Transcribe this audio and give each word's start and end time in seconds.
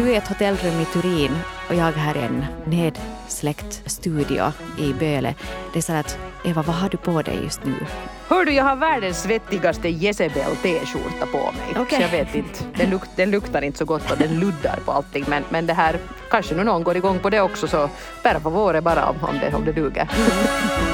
du 0.00 0.12
är 0.12 0.18
ett 0.18 0.28
hotellrum 0.28 0.80
i 0.80 0.84
Turin 0.84 1.38
och 1.68 1.74
jag 1.74 1.92
här 1.92 2.16
i 2.16 2.20
en 2.20 2.44
nedsläckt 2.64 3.82
studio 3.86 4.52
i 4.78 4.92
Böle. 4.92 5.34
Det 5.72 5.78
är 5.78 5.82
så 5.82 5.92
att 5.92 6.18
Eva, 6.44 6.62
vad 6.62 6.76
har 6.76 6.88
du 6.88 6.96
på 6.96 7.22
dig 7.22 7.38
just 7.44 7.64
nu? 7.64 7.74
Hör 8.28 8.44
du, 8.44 8.52
jag 8.52 8.64
har 8.64 8.76
världens 8.76 9.22
svettigaste 9.22 9.88
Jezebel 9.88 10.56
t-skjorta 10.62 11.26
på 11.32 11.38
mig. 11.38 11.82
Okej. 11.82 11.98
Så 11.98 12.02
jag 12.02 12.08
vet 12.08 12.34
inte, 12.34 12.64
den, 12.76 12.90
luk, 12.90 13.02
den 13.16 13.30
luktar 13.30 13.62
inte 13.62 13.78
så 13.78 13.84
gott 13.84 14.10
och 14.10 14.18
den 14.18 14.40
luddar 14.40 14.78
på 14.84 14.92
allting. 14.92 15.24
Men, 15.28 15.42
men 15.48 15.66
det 15.66 15.74
här, 15.74 15.98
kanske 16.30 16.54
nu 16.54 16.64
någon 16.64 16.82
går 16.82 16.96
igång 16.96 17.18
på 17.18 17.30
det 17.30 17.40
också 17.40 17.66
så 17.66 17.90
per 18.22 18.40
favore 18.40 18.80
bara 18.80 19.06
om, 19.08 19.16
om, 19.20 19.38
det, 19.38 19.54
om 19.54 19.64
det 19.64 19.72
duger. 19.72 20.08
Hello 20.10 20.89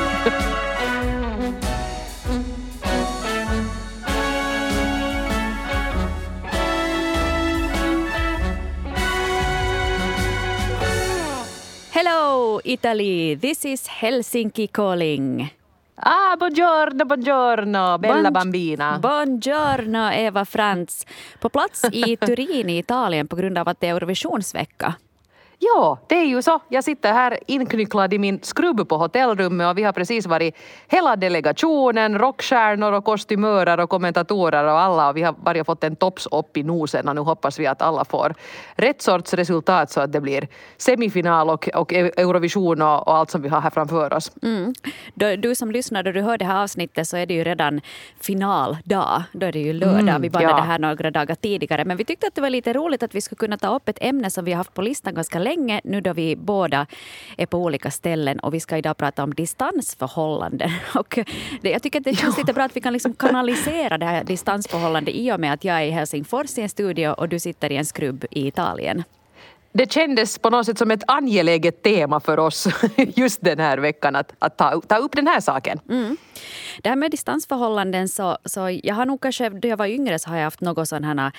Italy, 12.66 13.36
this 13.36 13.64
is 13.64 13.86
Helsinki 13.86 14.68
calling. 14.68 15.48
Ah, 15.94 16.34
buongiorno, 16.36 17.04
buongiorno, 17.04 17.98
bella 17.98 18.30
bambina. 18.32 18.98
Buongiorno 18.98 20.10
Eva 20.10 20.44
Frans. 20.44 21.06
På 21.38 21.48
plats 21.48 21.86
i 21.92 22.16
Turin 22.20 22.70
i 22.70 22.78
Italien 22.78 23.28
på 23.28 23.36
grund 23.36 23.58
av 23.58 23.68
att 23.68 23.80
det 23.80 23.86
är 23.86 23.90
Eurovisionsvecka. 23.94 24.94
Ja, 25.58 25.98
det 26.06 26.14
är 26.14 26.24
ju 26.24 26.42
så. 26.42 26.60
Jag 26.68 26.84
sitter 26.84 27.12
här 27.12 27.38
inknycklad 27.46 28.14
i 28.14 28.18
min 28.18 28.40
skrubb 28.42 28.88
på 28.88 28.96
hotellrummet 28.96 29.70
och 29.70 29.78
vi 29.78 29.82
har 29.82 29.92
precis 29.92 30.26
varit 30.26 30.56
hela 30.88 31.16
delegationen, 31.16 32.18
rockstjärnor 32.18 32.92
och 32.92 33.04
kostymörer 33.04 33.80
och 33.80 33.90
kommentatorer 33.90 34.64
och 34.64 34.80
alla 34.80 35.08
och 35.08 35.16
vi 35.16 35.22
har 35.22 35.32
bara 35.32 35.64
fått 35.64 35.84
en 35.84 35.96
tops 35.96 36.26
upp 36.26 36.56
i 36.56 36.62
nosen 36.62 37.08
och 37.08 37.14
nu 37.14 37.20
hoppas 37.20 37.58
vi 37.58 37.66
att 37.66 37.82
alla 37.82 38.04
får 38.04 38.34
rätt 38.74 39.02
sorts 39.02 39.34
resultat 39.34 39.90
så 39.90 40.00
att 40.00 40.12
det 40.12 40.20
blir 40.20 40.48
semifinal 40.76 41.50
och, 41.50 41.68
och 41.74 41.92
Eurovision 41.92 42.82
och, 42.82 43.08
och 43.08 43.16
allt 43.16 43.30
som 43.30 43.42
vi 43.42 43.48
har 43.48 43.60
här 43.60 43.70
framför 43.70 44.12
oss. 44.12 44.32
Mm. 44.42 44.74
Du, 45.14 45.36
du 45.36 45.54
som 45.54 45.70
lyssnar, 45.70 46.02
då 46.02 46.12
du 46.12 46.20
hör 46.20 46.38
det 46.38 46.44
här 46.44 46.62
avsnittet 46.62 47.08
så 47.08 47.16
är 47.16 47.26
det 47.26 47.34
ju 47.34 47.44
redan 47.44 47.80
finaldag. 48.20 49.22
Då 49.32 49.46
är 49.46 49.52
det 49.52 49.58
ju 49.58 49.72
lördag. 49.72 50.00
Mm, 50.00 50.22
vi 50.22 50.30
bandade 50.30 50.52
ja. 50.52 50.56
det 50.56 50.66
här 50.66 50.78
några 50.78 51.10
dagar 51.10 51.34
tidigare. 51.34 51.84
Men 51.84 51.96
vi 51.96 52.04
tyckte 52.04 52.26
att 52.26 52.34
det 52.34 52.40
var 52.40 52.50
lite 52.50 52.72
roligt 52.72 53.02
att 53.02 53.14
vi 53.14 53.20
skulle 53.20 53.36
kunna 53.36 53.58
ta 53.58 53.76
upp 53.76 53.88
ett 53.88 53.98
ämne 54.00 54.30
som 54.30 54.44
vi 54.44 54.52
har 54.52 54.56
haft 54.56 54.74
på 54.74 54.82
listan 54.82 55.14
ganska 55.14 55.38
länge 55.48 55.80
nu 55.84 56.00
då 56.00 56.12
vi 56.12 56.36
båda 56.36 56.86
är 57.36 57.46
på 57.46 57.58
olika 57.58 57.90
ställen 57.90 58.38
och 58.38 58.54
vi 58.54 58.60
ska 58.60 58.76
idag 58.76 58.96
prata 58.96 59.22
om 59.22 59.34
distansförhållanden. 59.34 60.70
Och 60.94 61.18
det, 61.60 61.70
jag 61.70 61.82
tycker 61.82 61.98
att 61.98 62.04
det 62.04 62.14
känns 62.14 62.38
lite 62.38 62.52
bra 62.52 62.64
att 62.64 62.76
vi 62.76 62.80
kan 62.80 62.92
liksom 62.92 63.14
kanalisera 63.14 63.98
det 63.98 64.06
här 64.06 64.24
distansförhållandet 64.24 65.14
i 65.14 65.32
och 65.32 65.40
med 65.40 65.52
att 65.52 65.64
jag 65.64 65.76
är 65.76 65.82
i 65.82 65.90
Helsingfors 65.90 66.58
i 66.58 66.62
en 66.62 66.68
studio 66.68 67.08
och 67.08 67.28
du 67.28 67.38
sitter 67.38 67.72
i 67.72 67.76
en 67.76 67.86
skrubb 67.86 68.24
i 68.30 68.46
Italien. 68.46 69.04
Det 69.76 69.92
kändes 69.92 70.38
på 70.38 70.50
något 70.50 70.66
sätt 70.66 70.78
som 70.78 70.90
ett 70.90 71.02
angeläget 71.06 71.82
tema 71.82 72.20
för 72.20 72.38
oss 72.38 72.68
just 72.96 73.40
den 73.44 73.58
här 73.58 73.78
veckan 73.78 74.16
att, 74.16 74.32
att 74.38 74.58
ta, 74.58 74.80
ta 74.80 74.96
upp 74.96 75.16
den 75.16 75.26
här 75.26 75.40
saken. 75.40 75.80
Mm. 75.88 76.16
Det 76.82 76.88
här 76.88 76.96
med 76.96 77.10
distansförhållanden 77.10 78.08
så, 78.08 78.38
så 78.44 78.80
jag 78.82 78.94
har 78.94 79.06
nog 79.06 79.20
kanske, 79.20 79.48
då 79.48 79.68
jag 79.68 79.76
var 79.76 79.86
yngre 79.86 80.18
så 80.18 80.30
har 80.30 80.36
jag 80.36 80.44
haft 80.44 80.60
något 80.60 80.88
sån 80.88 81.04
här 81.04 81.26
äh, 81.26 81.32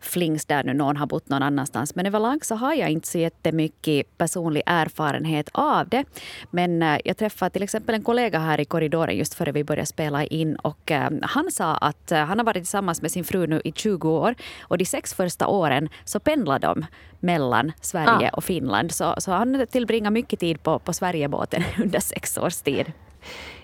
flings 0.00 0.44
där 0.46 0.64
nu 0.64 0.74
någon 0.74 0.96
har 0.96 1.06
bott 1.06 1.28
någon 1.28 1.42
annanstans. 1.42 1.94
Men 1.94 2.06
överlag 2.06 2.44
så 2.44 2.54
har 2.54 2.72
jag 2.74 2.90
inte 2.90 3.08
så 3.08 3.18
jättemycket 3.18 4.18
personlig 4.18 4.62
erfarenhet 4.66 5.48
av 5.52 5.88
det. 5.88 6.04
Men 6.50 6.82
äh, 6.82 6.98
jag 7.04 7.16
träffade 7.16 7.50
till 7.50 7.62
exempel 7.62 7.94
en 7.94 8.02
kollega 8.02 8.38
här 8.38 8.60
i 8.60 8.64
korridoren 8.64 9.16
just 9.16 9.34
före 9.34 9.52
vi 9.52 9.64
började 9.64 9.86
spela 9.86 10.24
in 10.24 10.56
och 10.56 10.90
äh, 10.90 11.10
han 11.22 11.50
sa 11.50 11.74
att 11.74 12.10
han 12.10 12.38
har 12.38 12.44
varit 12.44 12.62
tillsammans 12.62 13.02
med 13.02 13.10
sin 13.10 13.24
fru 13.24 13.46
nu 13.46 13.60
i 13.64 13.72
20 13.72 14.10
år 14.10 14.34
och 14.60 14.78
de 14.78 14.84
sex 14.84 15.14
första 15.14 15.46
åren 15.46 15.88
så 16.04 16.20
pendlar 16.20 16.58
de 16.58 16.84
mellan 17.22 17.72
Sverige 17.80 18.30
Ah. 18.32 18.36
och 18.36 18.44
Finland. 18.44 18.92
Så, 18.92 19.14
så 19.18 19.32
han 19.32 19.66
tillbringar 19.70 20.10
mycket 20.10 20.40
tid 20.40 20.62
på, 20.62 20.78
på 20.78 20.92
Sverigebåten 20.92 21.62
under 21.82 22.00
sex 22.00 22.38
års 22.38 22.56
tid. 22.56 22.92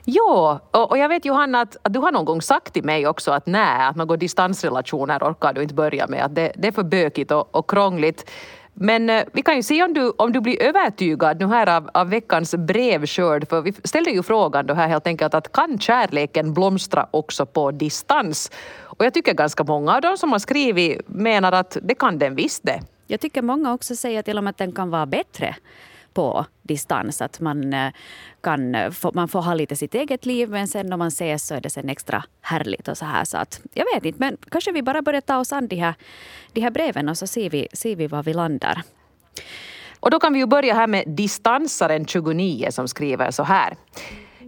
Ja, 0.04 0.60
och, 0.70 0.90
och 0.90 0.98
jag 0.98 1.08
vet 1.08 1.24
Johanna 1.24 1.60
att, 1.60 1.76
att 1.82 1.92
du 1.92 1.98
har 1.98 2.12
någon 2.12 2.24
gång 2.24 2.42
sagt 2.42 2.72
till 2.72 2.84
mig 2.84 3.06
också 3.06 3.32
att 3.32 3.46
nej, 3.46 3.86
att 3.86 3.96
några 3.96 4.16
distansrelationer 4.16 5.18
orkar 5.18 5.52
du 5.52 5.62
inte 5.62 5.74
börja 5.74 6.06
med, 6.06 6.24
att 6.24 6.34
det, 6.34 6.52
det 6.56 6.68
är 6.68 6.72
för 6.72 6.82
bökigt 6.82 7.30
och, 7.30 7.54
och 7.54 7.70
krångligt. 7.70 8.30
Men 8.80 9.10
eh, 9.10 9.24
vi 9.32 9.42
kan 9.42 9.56
ju 9.56 9.62
se 9.62 9.82
om 9.82 9.94
du, 9.94 10.12
om 10.18 10.32
du 10.32 10.40
blir 10.40 10.62
övertygad 10.62 11.40
nu 11.40 11.46
här 11.46 11.76
av, 11.76 11.90
av 11.94 12.08
veckans 12.08 12.54
brevskörd, 12.54 13.48
för 13.48 13.60
vi 13.60 13.72
ställde 13.84 14.10
ju 14.10 14.22
frågan 14.22 14.66
då 14.66 14.74
här 14.74 14.88
helt 14.88 15.06
enkelt 15.06 15.34
att 15.34 15.52
kan 15.52 15.78
kärleken 15.78 16.54
blomstra 16.54 17.06
också 17.10 17.46
på 17.46 17.70
distans? 17.70 18.50
Och 18.80 19.04
jag 19.04 19.14
tycker 19.14 19.34
ganska 19.34 19.64
många 19.64 19.94
av 19.94 20.00
de 20.00 20.16
som 20.16 20.32
har 20.32 20.38
skrivit 20.38 21.00
menar 21.06 21.52
att 21.52 21.76
det 21.82 21.94
kan 21.94 22.18
den 22.18 22.34
visst 22.34 22.62
det. 22.62 22.80
Jag 23.10 23.20
tycker 23.20 23.42
många 23.42 23.72
också 23.72 23.96
säger 23.96 24.22
till 24.22 24.38
och 24.38 24.44
med 24.44 24.50
att 24.50 24.58
den 24.58 24.72
kan 24.72 24.90
vara 24.90 25.06
bättre 25.06 25.56
på 26.12 26.46
distans. 26.62 27.22
Att 27.22 27.40
man, 27.40 27.72
eh, 27.72 27.92
kan, 28.40 28.92
få, 28.92 29.10
man 29.14 29.28
får 29.28 29.42
ha 29.42 29.54
lite 29.54 29.76
sitt 29.76 29.94
eget 29.94 30.26
liv 30.26 30.50
men 30.50 30.68
sen 30.68 30.86
när 30.86 30.96
man 30.96 31.08
ses 31.08 31.46
så 31.46 31.54
är 31.54 31.60
det 31.60 31.70
sen 31.70 31.88
extra 31.88 32.24
härligt. 32.40 32.88
och 32.88 32.98
så 32.98 33.04
här. 33.04 33.24
Så 33.24 33.38
att, 33.38 33.60
jag 33.72 33.84
vet 33.94 34.04
inte, 34.04 34.20
men 34.20 34.36
kanske 34.50 34.72
vi 34.72 34.82
bara 34.82 35.02
börjar 35.02 35.20
ta 35.20 35.38
oss 35.38 35.52
an 35.52 35.68
de 35.68 35.76
här, 35.76 35.94
de 36.52 36.60
här 36.60 36.70
breven 36.70 37.08
och 37.08 37.18
så 37.18 37.26
ser 37.26 37.50
vi, 37.50 37.68
ser 37.72 37.96
vi 37.96 38.06
var 38.06 38.22
vi 38.22 38.34
landar. 38.34 38.82
Och 40.00 40.10
då 40.10 40.20
kan 40.20 40.32
vi 40.32 40.38
ju 40.38 40.46
börja 40.46 40.74
här 40.74 40.86
med 40.86 41.04
distansaren 41.06 42.06
29 42.06 42.68
som 42.70 42.88
skriver 42.88 43.30
så 43.30 43.42
här. 43.42 43.76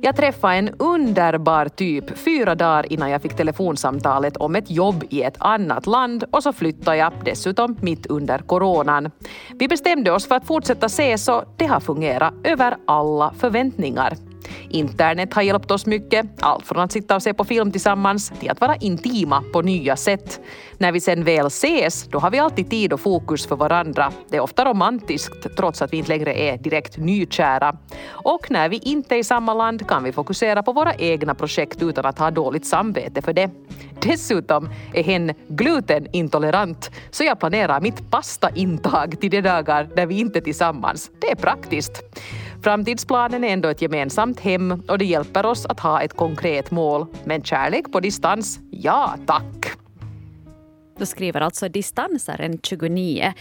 Jag 0.02 0.16
träffade 0.16 0.54
en 0.54 0.68
underbar 0.78 1.68
typ 1.68 2.18
fyra 2.18 2.54
dagar 2.54 2.92
innan 2.92 3.10
jag 3.10 3.22
fick 3.22 3.36
telefonsamtalet 3.36 4.36
om 4.36 4.56
ett 4.56 4.70
jobb 4.70 5.04
i 5.10 5.22
ett 5.22 5.36
annat 5.38 5.86
land 5.86 6.24
och 6.30 6.42
så 6.42 6.52
flyttade 6.52 6.96
jag 6.96 7.12
dessutom 7.24 7.76
mitt 7.80 8.06
under 8.06 8.38
coronan. 8.38 9.10
Vi 9.58 9.68
bestämde 9.68 10.12
oss 10.12 10.26
för 10.28 10.34
att 10.34 10.46
fortsätta 10.46 10.86
ses 10.86 11.28
och 11.28 11.44
det 11.56 11.66
har 11.66 11.80
fungerat 11.80 12.34
över 12.44 12.76
alla 12.86 13.34
förväntningar. 13.38 14.29
Internet 14.68 15.34
har 15.34 15.42
hjälpt 15.42 15.70
oss 15.70 15.86
mycket, 15.86 16.26
allt 16.40 16.66
från 16.66 16.82
att 16.82 16.92
sitta 16.92 17.16
och 17.16 17.22
se 17.22 17.34
på 17.34 17.44
film 17.44 17.72
tillsammans 17.72 18.32
till 18.40 18.50
att 18.50 18.60
vara 18.60 18.76
intima 18.76 19.42
på 19.52 19.62
nya 19.62 19.96
sätt. 19.96 20.40
När 20.78 20.92
vi 20.92 21.00
sen 21.00 21.24
väl 21.24 21.46
ses, 21.46 22.08
då 22.08 22.18
har 22.18 22.30
vi 22.30 22.38
alltid 22.38 22.70
tid 22.70 22.92
och 22.92 23.00
fokus 23.00 23.46
för 23.46 23.56
varandra. 23.56 24.12
Det 24.28 24.36
är 24.36 24.40
ofta 24.40 24.64
romantiskt, 24.64 25.56
trots 25.56 25.82
att 25.82 25.92
vi 25.92 25.96
inte 25.96 26.08
längre 26.08 26.34
är 26.34 26.58
direkt 26.58 26.96
nykära. 26.96 27.76
Och 28.08 28.50
när 28.50 28.68
vi 28.68 28.76
inte 28.76 29.14
är 29.14 29.18
i 29.18 29.24
samma 29.24 29.54
land 29.54 29.88
kan 29.88 30.04
vi 30.04 30.12
fokusera 30.12 30.62
på 30.62 30.72
våra 30.72 30.94
egna 30.94 31.34
projekt 31.34 31.82
utan 31.82 32.06
att 32.06 32.18
ha 32.18 32.30
dåligt 32.30 32.66
samvete 32.66 33.22
för 33.22 33.32
det. 33.32 33.50
Dessutom 34.02 34.68
är 34.94 35.02
hen 35.02 35.32
glutenintolerant, 35.48 36.90
så 37.10 37.24
jag 37.24 37.40
planerar 37.40 37.80
mitt 37.80 38.10
pastaintag 38.10 39.20
till 39.20 39.30
de 39.30 39.40
dagar 39.40 39.88
när 39.96 40.06
vi 40.06 40.20
inte 40.20 40.38
är 40.38 40.40
tillsammans. 40.40 41.10
Det 41.18 41.30
är 41.30 41.36
praktiskt. 41.36 42.02
Framtidsplanen 42.62 43.44
är 43.44 43.48
ändå 43.48 43.68
ett 43.68 43.82
gemensamt 43.82 44.40
hem 44.40 44.82
och 44.88 44.98
det 44.98 45.04
hjälper 45.04 45.46
oss 45.46 45.66
att 45.66 45.80
ha 45.80 46.02
ett 46.02 46.16
konkret 46.16 46.70
mål. 46.70 47.06
Men 47.24 47.42
kärlek 47.42 47.92
på 47.92 48.00
distans, 48.00 48.60
ja 48.70 49.14
tack! 49.26 49.76
Då 50.98 51.06
skriver 51.06 51.40
alltså 51.40 51.68
distansaren 51.68 52.58
29. 52.62 53.32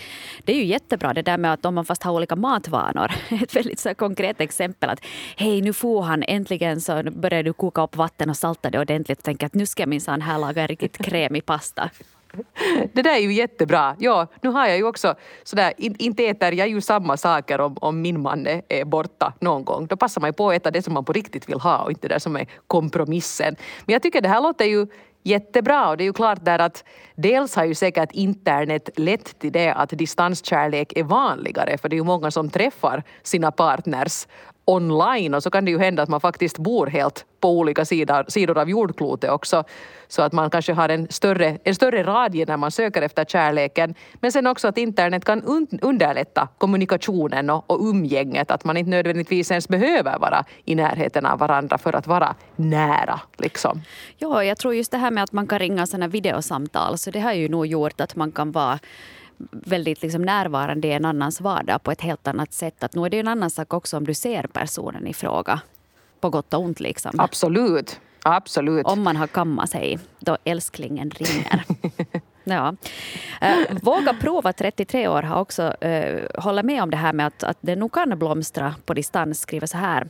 Det 0.44 0.54
är 0.54 0.56
ju 0.56 0.66
jättebra 0.66 1.14
det 1.14 1.22
där 1.22 1.38
med 1.38 1.54
att 1.54 1.66
om 1.66 1.76
man 1.76 1.86
fast 1.86 2.04
har 2.04 2.12
olika 2.12 2.36
matvanor. 2.36 3.12
Ett 3.44 3.56
väldigt 3.56 3.80
så 3.80 3.96
konkret 3.96 4.42
exempel 4.42 4.90
att 4.90 5.06
hej 5.38 5.62
nu 5.62 5.74
får 5.74 6.02
han 6.02 6.24
äntligen 6.24 6.82
så 6.82 7.04
börjar 7.04 7.44
du 7.44 7.54
koka 7.54 7.82
upp 7.82 7.96
vatten 7.96 8.30
och 8.30 8.38
salta 8.38 8.70
det 8.70 8.80
ordentligt 8.80 9.18
och 9.18 9.24
tänker 9.24 9.46
att 9.46 9.54
nu 9.54 9.66
ska 9.66 9.82
jag 9.82 9.90
minsann 9.90 10.22
här 10.22 10.40
laga 10.40 10.62
en 10.62 10.68
riktigt 10.68 10.98
krämig 10.98 11.46
pasta. 11.46 11.90
Det 12.94 13.02
där 13.02 13.16
är 13.16 13.20
ju 13.20 13.34
jättebra. 13.34 13.96
Ja, 14.00 14.28
nu 14.42 14.50
har 14.50 14.68
jag 14.68 14.78
ju 14.78 14.84
också 14.84 15.16
sådär, 15.44 15.74
in, 15.78 15.96
inte 16.00 16.26
äter 16.26 16.54
jag 16.54 16.70
ju 16.70 16.82
samma 16.82 17.18
saker 17.18 17.62
om, 17.62 17.78
om 17.82 18.02
min 18.02 18.22
man 18.22 18.48
är, 18.48 18.62
är 18.70 18.86
borta 18.86 19.34
någon 19.40 19.64
gång. 19.64 19.88
Då 19.88 19.98
passar 19.98 20.22
man 20.22 20.30
ju 20.30 20.34
på 20.34 20.50
att 20.50 20.56
äta 20.56 20.72
det 20.72 20.82
som 20.82 20.94
man 20.94 21.06
på 21.06 21.14
riktigt 21.14 21.50
vill 21.50 21.60
ha 21.60 21.78
och 21.78 21.92
inte 21.92 22.08
det 22.08 22.20
som 22.20 22.36
är 22.36 22.48
kompromissen. 22.68 23.56
Men 23.86 23.94
jag 23.94 24.02
tycker 24.02 24.22
det 24.22 24.30
här 24.30 24.42
låter 24.42 24.66
ju 24.66 24.88
jättebra 25.24 25.90
och 25.90 25.98
det 25.98 26.04
är 26.04 26.06
ju 26.06 26.14
klart 26.14 26.46
där 26.46 26.60
att 26.60 26.84
dels 27.16 27.56
har 27.56 27.66
ju 27.66 27.76
säkert 27.76 28.12
internet 28.12 28.90
lett 28.96 29.40
till 29.40 29.52
det 29.52 29.74
att 29.74 29.90
distanskärlek 29.90 30.94
är 30.96 31.04
vanligare 31.04 31.78
för 31.78 31.90
det 31.90 31.96
är 31.96 31.98
ju 31.98 32.04
många 32.04 32.32
som 32.32 32.50
träffar 32.50 33.04
sina 33.24 33.52
partners 33.52 34.28
online 34.70 35.34
och 35.34 35.44
så 35.44 35.50
kan 35.50 35.66
det 35.66 35.72
ju 35.72 35.80
hända 35.80 36.04
att 36.04 36.10
man 36.10 36.22
faktiskt 36.22 36.58
bor 36.58 36.88
helt 36.88 37.26
på 37.40 37.50
olika 37.50 37.86
sidor, 37.86 38.26
sidor 38.28 38.58
av 38.58 38.70
jordklotet 38.70 39.32
också. 39.32 39.64
Så 40.08 40.22
att 40.22 40.34
man 40.34 40.50
kanske 40.50 40.74
har 40.74 40.90
en 40.90 41.08
större, 41.10 41.58
en 41.64 41.76
större 41.76 42.04
radie 42.04 42.46
när 42.46 42.58
man 42.58 42.72
söker 42.72 43.02
efter 43.02 43.26
kärleken. 43.26 43.96
Men 44.14 44.32
sen 44.32 44.48
också 44.48 44.68
att 44.68 44.78
internet 44.78 45.26
kan 45.26 45.44
un, 45.44 45.68
underlätta 45.82 46.48
kommunikationen 46.58 47.50
och, 47.50 47.72
och 47.72 47.80
umgänget. 47.82 48.52
Att 48.52 48.64
man 48.64 48.78
inte 48.78 48.90
nödvändigtvis 48.90 49.52
ens 49.52 49.68
behöver 49.68 50.20
vara 50.20 50.46
i 50.66 50.76
närheten 50.76 51.26
av 51.26 51.40
varandra 51.40 51.78
för 51.78 51.96
att 51.96 52.08
vara 52.08 52.36
nära. 52.56 53.20
Liksom. 53.38 53.82
Ja, 54.18 54.44
jag 54.44 54.58
tror 54.58 54.76
just 54.76 54.92
det 54.92 54.98
här 54.98 55.12
med 55.12 55.24
att 55.24 55.32
man 55.32 55.48
kan 55.48 55.60
ringa 55.60 55.88
sådana 55.88 56.08
videosamtal, 56.08 56.98
så 56.98 57.12
det 57.12 57.20
har 57.20 57.34
ju 57.34 57.50
nog 57.50 57.66
gjort 57.66 58.02
att 58.02 58.16
man 58.16 58.32
kan 58.32 58.52
vara 58.52 58.80
väldigt 59.52 60.02
liksom 60.02 60.22
närvarande 60.22 60.88
i 60.88 60.92
en 60.92 61.06
annans 61.06 61.42
vardag 61.42 61.84
på 61.84 61.92
ett 61.92 62.02
helt 62.02 62.28
annat 62.28 62.54
sätt. 62.54 62.84
Att 62.84 62.96
nu 62.96 63.06
är 63.06 63.10
det 63.10 63.20
en 63.20 63.28
annan 63.28 63.50
sak 63.50 63.74
också 63.74 63.98
om 63.98 64.06
du 64.06 64.14
ser 64.14 64.44
personen 64.44 65.08
i 65.08 65.14
fråga. 65.14 65.62
På 66.20 66.30
gott 66.30 66.54
och 66.54 66.62
ont 66.62 66.80
liksom. 66.80 67.20
Absolut. 67.20 68.00
Absolut. 68.24 68.86
Om 68.86 69.04
man 69.04 69.16
har 69.16 69.28
kammat 69.28 69.70
sig 69.70 70.00
då 70.20 70.38
älsklingen 70.44 71.10
ringer. 71.10 71.64
Ja. 72.50 72.76
Uh, 73.44 73.78
Våga 73.82 74.14
prova 74.14 74.54
33 74.54 75.08
år 75.08 75.22
har 75.22 75.42
också 75.42 75.64
uh, 75.64 76.42
håller 76.44 76.64
med 76.64 76.84
om 76.84 76.90
det 76.90 76.98
här 76.98 77.14
med 77.14 77.28
att, 77.28 77.44
att 77.44 77.58
det 77.62 77.76
nog 77.76 77.92
kan 77.92 78.20
blomstra 78.20 78.76
på 78.86 78.94
distans. 78.94 79.42
Skriver 79.42 79.68
så 79.68 79.78
här. 79.78 80.08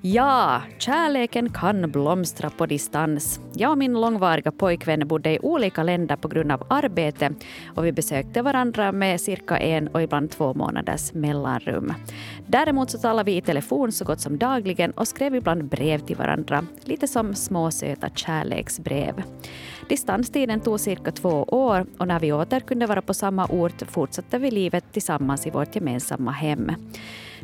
Ja, 0.00 0.62
kärleken 0.78 1.50
kan 1.50 1.90
blomstra 1.90 2.50
på 2.50 2.66
distans. 2.66 3.40
Jag 3.54 3.70
och 3.70 3.78
min 3.78 4.00
långvariga 4.00 4.52
pojkvän 4.52 5.08
bodde 5.08 5.30
i 5.30 5.38
olika 5.42 5.82
länder 5.82 6.16
på 6.16 6.28
grund 6.28 6.52
av 6.52 6.66
arbete 6.70 7.30
och 7.74 7.86
vi 7.86 7.92
besökte 7.92 8.42
varandra 8.42 8.92
med 8.92 9.20
cirka 9.20 9.58
en 9.58 9.88
och 9.88 10.02
ibland 10.02 10.30
två 10.30 10.54
månaders 10.54 11.12
mellanrum. 11.12 11.94
Däremot 12.46 12.90
så 12.90 12.98
talade 12.98 13.30
vi 13.30 13.36
i 13.36 13.40
telefon 13.40 13.92
så 13.92 14.04
gott 14.04 14.20
som 14.20 14.38
dagligen 14.38 14.90
och 14.90 15.08
skrev 15.08 15.34
ibland 15.34 15.64
brev 15.64 15.98
till 15.98 16.16
varandra, 16.16 16.66
lite 16.84 17.08
som 17.08 17.34
små 17.34 17.70
söta 17.70 18.08
kärleksbrev. 18.08 19.22
Distanstiden 19.88 20.60
tog 20.60 20.80
cirka 20.80 21.12
två 21.12 21.44
år 21.48 21.86
och 21.98 22.08
när 22.08 22.20
vi 22.20 22.32
åter 22.32 22.60
kunde 22.60 22.86
vara 22.86 23.02
på 23.02 23.14
samma 23.14 23.46
ort 23.46 23.82
fortsatte 23.88 24.38
vi 24.38 24.50
livet 24.50 24.84
tillsammans 24.92 25.46
i 25.46 25.50
vårt 25.50 25.74
gemensamma 25.74 26.30
hem. 26.30 26.72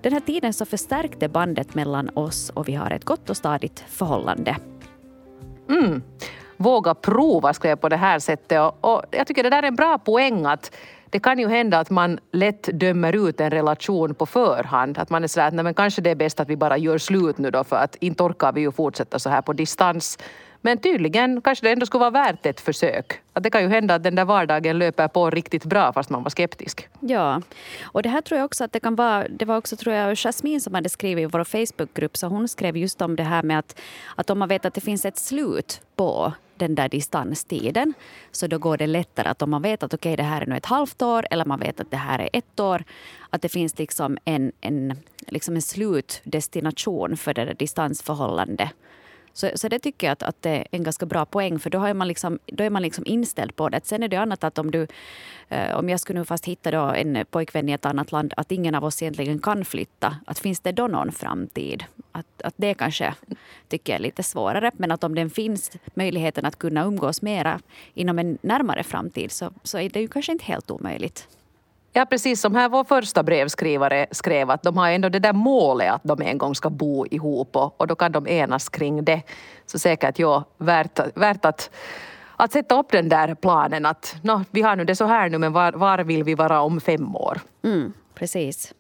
Den 0.01 0.13
här 0.13 0.21
tiden 0.21 0.53
så 0.53 0.65
förstärkte 0.65 1.29
bandet 1.29 1.75
mellan 1.75 2.11
oss 2.15 2.51
och 2.51 2.69
vi 2.69 2.75
har 2.75 2.91
ett 2.91 3.05
gott 3.05 3.31
och 3.31 3.37
stadigt 3.37 3.85
förhållande. 3.89 4.57
Mm. 5.69 6.03
Våga 6.57 6.95
prova, 6.95 7.55
skrev 7.55 7.71
jag 7.71 7.81
på 7.81 7.89
det 7.89 7.97
här 7.97 8.19
sättet. 8.19 8.61
Och, 8.61 8.95
och 8.95 9.03
jag 9.11 9.27
tycker 9.27 9.43
det 9.43 9.51
där 9.51 9.63
är 9.63 9.69
en 9.69 9.77
bra 9.77 9.99
poäng 9.99 10.47
att 10.47 10.77
det 11.11 11.21
kan 11.21 11.39
ju 11.39 11.49
hända 11.49 11.79
att 11.79 11.91
man 11.91 12.19
lätt 12.33 12.69
dömer 12.73 13.29
ut 13.29 13.41
en 13.41 13.51
relation 13.51 14.15
på 14.15 14.27
förhand. 14.27 14.99
Att 14.99 15.11
man 15.11 15.25
är 15.25 15.29
sådär 15.29 15.47
att 15.47 15.55
nej, 15.55 15.65
men 15.65 15.75
kanske 15.75 16.03
det 16.03 16.11
är 16.11 16.15
bäst 16.15 16.41
att 16.41 16.49
vi 16.49 16.57
bara 16.57 16.77
gör 16.77 16.99
slut 16.99 17.39
nu 17.39 17.51
då 17.51 17.65
för 17.65 17.77
att 17.77 17.97
inte 18.01 18.23
orkar 18.23 18.53
vi 18.53 18.61
ju 18.61 18.73
fortsätta 18.73 19.19
så 19.19 19.31
här 19.31 19.43
på 19.43 19.53
distans. 19.53 20.19
Men 20.65 20.79
tydligen 20.79 21.41
kanske 21.41 21.67
det 21.67 21.73
ändå 21.73 21.87
skulle 21.87 22.01
vara 22.01 22.11
värt 22.11 22.47
ett 22.47 22.61
försök. 22.61 23.21
Att 23.33 23.43
det 23.43 23.51
kan 23.51 23.63
ju 23.63 23.69
hända 23.69 23.95
att 23.95 24.03
den 24.03 24.15
där 24.15 24.25
vardagen 24.25 24.79
löper 24.79 25.09
på 25.09 25.31
riktigt 25.31 25.65
bra 25.65 25.93
fast 25.93 26.11
man 26.11 26.23
var 26.23 26.31
skeptisk. 26.31 26.89
Ja, 27.01 27.43
och 27.83 28.03
det 28.03 28.09
här 28.09 28.21
tror 28.21 28.39
jag 28.39 28.45
också 28.45 28.65
att 28.65 28.73
det 28.73 28.81
kan 28.81 28.95
vara, 28.95 29.29
det 29.29 29.45
var 29.45 29.57
också 29.57 29.77
tror 29.77 29.95
jag 29.95 30.17
Jasmine 30.17 30.61
som 30.61 30.75
hade 30.75 30.89
skrivit 30.89 31.23
i 31.23 31.27
vår 31.27 31.45
Facebookgrupp, 31.45 32.17
så 32.17 32.27
hon 32.27 32.49
skrev 32.49 32.77
just 32.77 33.03
om 33.03 33.17
det 33.17 33.23
här 33.23 33.43
med 33.43 33.59
att, 33.59 33.81
att 34.17 34.31
om 34.31 34.39
man 34.39 34.49
vet 34.49 34.65
att 34.65 34.75
det 34.75 34.81
finns 34.81 35.05
ett 35.05 35.19
slut 35.19 35.81
på 35.97 36.33
den 36.57 36.75
där 36.75 36.89
distanstiden. 36.89 37.95
Så 38.33 38.47
då 38.47 38.59
går 38.59 38.77
det 38.77 38.87
lättare 38.87 39.29
att 39.29 39.43
om 39.43 39.51
man 39.51 39.63
vet 39.63 39.83
att 39.83 39.95
okej 39.95 40.13
okay, 40.13 40.17
det 40.17 40.31
här 40.31 40.41
är 40.41 40.47
nu 40.47 40.57
ett 40.57 40.67
halvt 40.67 41.03
år 41.03 41.27
eller 41.31 41.45
man 41.45 41.61
vet 41.61 41.81
att 41.81 41.91
det 41.91 41.97
här 41.97 42.19
är 42.19 42.29
ett 42.33 42.61
år. 42.61 42.85
Att 43.31 43.43
det 43.43 43.49
finns 43.49 43.79
liksom 43.79 44.19
en, 44.25 44.53
en, 44.61 44.97
liksom 45.27 45.55
en 45.55 45.63
slutdestination 45.63 47.17
för 47.17 47.35
det 47.35 47.45
där 47.45 47.55
distansförhållandet. 47.55 48.71
Så, 49.33 49.51
så 49.55 49.69
det 49.69 49.79
tycker 49.79 50.07
jag 50.07 50.13
att, 50.13 50.23
att 50.23 50.43
det 50.43 50.51
är 50.51 50.67
en 50.71 50.83
ganska 50.83 51.07
bra 51.07 51.25
poäng 51.25 51.59
för 51.59 51.71
då, 51.71 51.79
har 51.79 51.95
man 51.95 52.09
liksom, 52.09 52.39
då 52.47 52.65
är 52.65 52.71
man 52.71 52.83
liksom 52.83 53.05
inställd 53.07 53.57
på 53.57 53.69
det. 53.69 53.81
Sen 53.85 54.03
är 54.03 54.09
det 54.09 54.17
annat 54.17 54.45
att 54.45 54.59
om 54.59 54.71
du, 54.71 54.87
eh, 55.49 55.79
om 55.79 55.89
jag 55.89 56.01
skulle 56.01 56.19
nu 56.19 56.25
fast 56.25 56.45
hitta 56.45 56.71
då 56.71 56.79
en 56.79 57.25
pojkvän 57.31 57.69
i 57.69 57.73
ett 57.73 57.87
annat 57.87 58.13
land, 58.13 58.35
att 58.37 58.53
ingen 58.53 58.75
av 58.75 58.85
oss 58.85 59.03
egentligen 59.03 59.39
kan 59.39 59.65
flytta. 59.65 60.17
Att 60.27 60.39
finns 60.39 60.61
det 60.61 60.73
då 60.73 60.87
någon 60.87 61.13
framtid? 61.13 61.85
Att, 62.13 62.43
att 62.43 62.55
det 62.57 62.75
kanske 62.75 63.15
tycker 63.69 63.93
jag 63.93 63.99
är 63.99 64.03
lite 64.03 64.23
svårare. 64.23 64.71
Men 64.75 64.91
att 64.91 65.05
om 65.05 65.15
det 65.15 65.31
finns 65.31 65.71
möjligheten 65.95 66.45
att 66.45 66.59
kunna 66.59 66.85
umgås 66.85 67.23
mera 67.23 67.61
inom 67.95 68.19
en 68.19 68.39
närmare 68.43 68.83
framtid 68.83 69.33
så, 69.33 69.51
så 69.63 69.79
är 69.79 69.89
det 69.89 70.01
ju 70.01 70.09
kanske 70.09 70.33
inte 70.33 70.45
helt 70.45 70.71
omöjligt. 70.71 71.29
Ja 71.95 72.07
precis 72.07 72.41
som 72.41 72.55
här 72.55 72.69
vår 72.69 72.85
första 72.85 73.23
brevskrivare 73.23 74.07
skrev 74.11 74.51
att 74.51 74.63
de 74.63 74.77
har 74.77 74.91
ändå 74.91 75.09
det 75.09 75.19
där 75.19 75.33
målet 75.33 75.93
att 75.93 76.03
de 76.05 76.23
en 76.23 76.39
gång 76.39 76.55
ska 76.55 76.71
bo 76.71 77.07
ihop 77.07 77.57
och, 77.57 77.81
och 77.81 77.87
då 77.87 77.95
kan 77.95 78.13
de 78.13 78.29
enas 78.29 78.69
kring 78.69 79.05
det. 79.05 79.23
Så 79.67 79.79
säkert 79.79 80.19
ja, 80.19 80.45
värt, 80.59 81.01
värt 81.15 81.45
att, 81.45 81.71
att 82.37 82.53
sätta 82.53 82.79
upp 82.79 82.91
den 82.91 83.09
där 83.09 83.35
planen 83.35 83.87
att 83.87 84.17
no, 84.23 84.45
vi 84.51 84.63
har 84.63 84.77
nu 84.77 84.85
det 84.85 84.97
så 84.97 85.05
här 85.05 85.29
nu 85.29 85.39
men 85.39 85.53
var, 85.53 85.73
var 85.73 85.99
vill 85.99 86.25
vi 86.25 86.35
vara 86.35 86.61
om 86.61 86.81
fem 86.81 87.17
år? 87.17 87.41
Mm, 87.65 87.93
precis. 88.15 88.75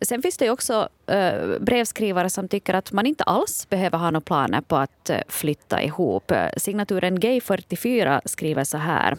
Sen 0.00 0.22
finns 0.22 0.36
det 0.36 0.44
ju 0.44 0.50
också 0.50 0.88
Eh, 1.10 1.58
brevskrivare 1.60 2.30
som 2.30 2.48
tycker 2.48 2.74
att 2.74 2.92
man 2.92 3.06
inte 3.06 3.24
alls 3.24 3.68
behöver 3.70 3.98
ha 3.98 4.10
några 4.10 4.20
planer 4.20 4.60
på 4.60 4.76
att 4.76 5.10
eh, 5.10 5.18
flytta 5.28 5.82
ihop. 5.82 6.30
Eh, 6.30 6.46
signaturen 6.56 7.18
Gay44 7.18 8.20
skriver 8.24 8.64
så 8.64 8.78
här. 8.78 9.16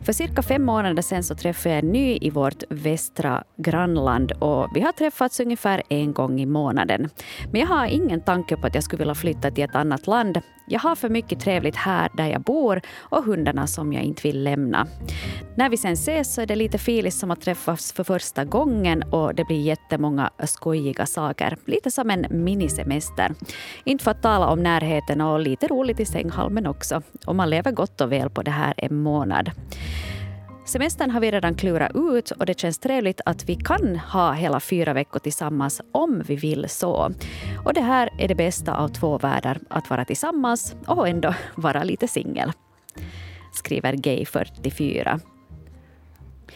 För 0.00 0.12
cirka 0.12 0.42
fem 0.42 0.64
månader 0.64 1.02
sedan 1.02 1.22
så 1.22 1.34
träffade 1.34 1.74
jag 1.74 1.84
en 1.84 1.92
ny 1.92 2.18
i 2.20 2.30
vårt 2.30 2.62
västra 2.68 3.44
grannland 3.56 4.32
och 4.32 4.68
vi 4.74 4.80
har 4.80 4.92
träffats 4.92 5.40
ungefär 5.40 5.82
en 5.88 6.12
gång 6.12 6.40
i 6.40 6.46
månaden. 6.46 7.08
Men 7.52 7.60
jag 7.60 7.68
har 7.68 7.86
ingen 7.86 8.20
tanke 8.20 8.56
på 8.56 8.66
att 8.66 8.74
jag 8.74 8.84
skulle 8.84 8.98
vilja 8.98 9.14
flytta 9.14 9.50
till 9.50 9.64
ett 9.64 9.74
annat 9.74 10.06
land. 10.06 10.40
Jag 10.68 10.80
har 10.80 10.94
för 10.94 11.08
mycket 11.08 11.40
trevligt 11.40 11.76
här 11.76 12.10
där 12.16 12.26
jag 12.26 12.40
bor 12.40 12.80
och 12.98 13.24
hundarna 13.24 13.66
som 13.66 13.92
jag 13.92 14.02
inte 14.02 14.22
vill 14.22 14.42
lämna. 14.42 14.86
När 15.56 15.68
vi 15.68 15.76
sen 15.76 15.92
ses 15.92 16.34
så 16.34 16.40
är 16.40 16.46
det 16.46 16.56
lite 16.56 16.78
filis 16.78 17.18
som 17.18 17.30
att 17.30 17.40
träffas 17.40 17.92
för 17.92 18.04
första 18.04 18.44
gången 18.44 19.02
och 19.02 19.34
det 19.34 19.44
blir 19.44 19.60
jättemånga 19.60 20.30
skojiga 20.44 21.06
saker. 21.16 21.56
Lite 21.64 21.90
som 21.90 22.10
en 22.10 22.26
minisemester. 22.30 23.34
Inte 23.84 24.04
för 24.04 24.10
att 24.10 24.22
tala 24.22 24.46
om 24.46 24.62
närheten 24.62 25.20
och 25.20 25.40
lite 25.40 25.66
roligt 25.66 26.00
i 26.00 26.04
sänghalmen 26.04 26.66
också. 26.66 27.02
Och 27.26 27.36
man 27.36 27.50
lever 27.50 27.72
gott 27.72 28.00
och 28.00 28.12
väl 28.12 28.30
på 28.30 28.42
det 28.42 28.50
här 28.50 28.74
en 28.76 28.96
månad. 29.02 29.50
Semestern 30.66 31.10
har 31.10 31.20
vi 31.20 31.30
redan 31.30 31.54
klurat 31.54 31.92
ut 31.94 32.30
och 32.30 32.46
det 32.46 32.58
känns 32.58 32.78
trevligt 32.78 33.20
att 33.24 33.48
vi 33.48 33.54
kan 33.54 33.96
ha 33.96 34.32
hela 34.32 34.60
fyra 34.60 34.92
veckor 34.92 35.18
tillsammans 35.18 35.80
om 35.92 36.22
vi 36.26 36.36
vill 36.36 36.68
så. 36.68 37.12
Och 37.64 37.74
det 37.74 37.80
här 37.80 38.10
är 38.18 38.28
det 38.28 38.34
bästa 38.34 38.74
av 38.74 38.88
två 38.88 39.18
världar, 39.18 39.58
att 39.70 39.90
vara 39.90 40.04
tillsammans 40.04 40.76
och 40.86 41.08
ändå 41.08 41.34
vara 41.54 41.84
lite 41.84 42.08
singel. 42.08 42.52
Skriver 43.52 43.92
Gay44. 43.92 45.20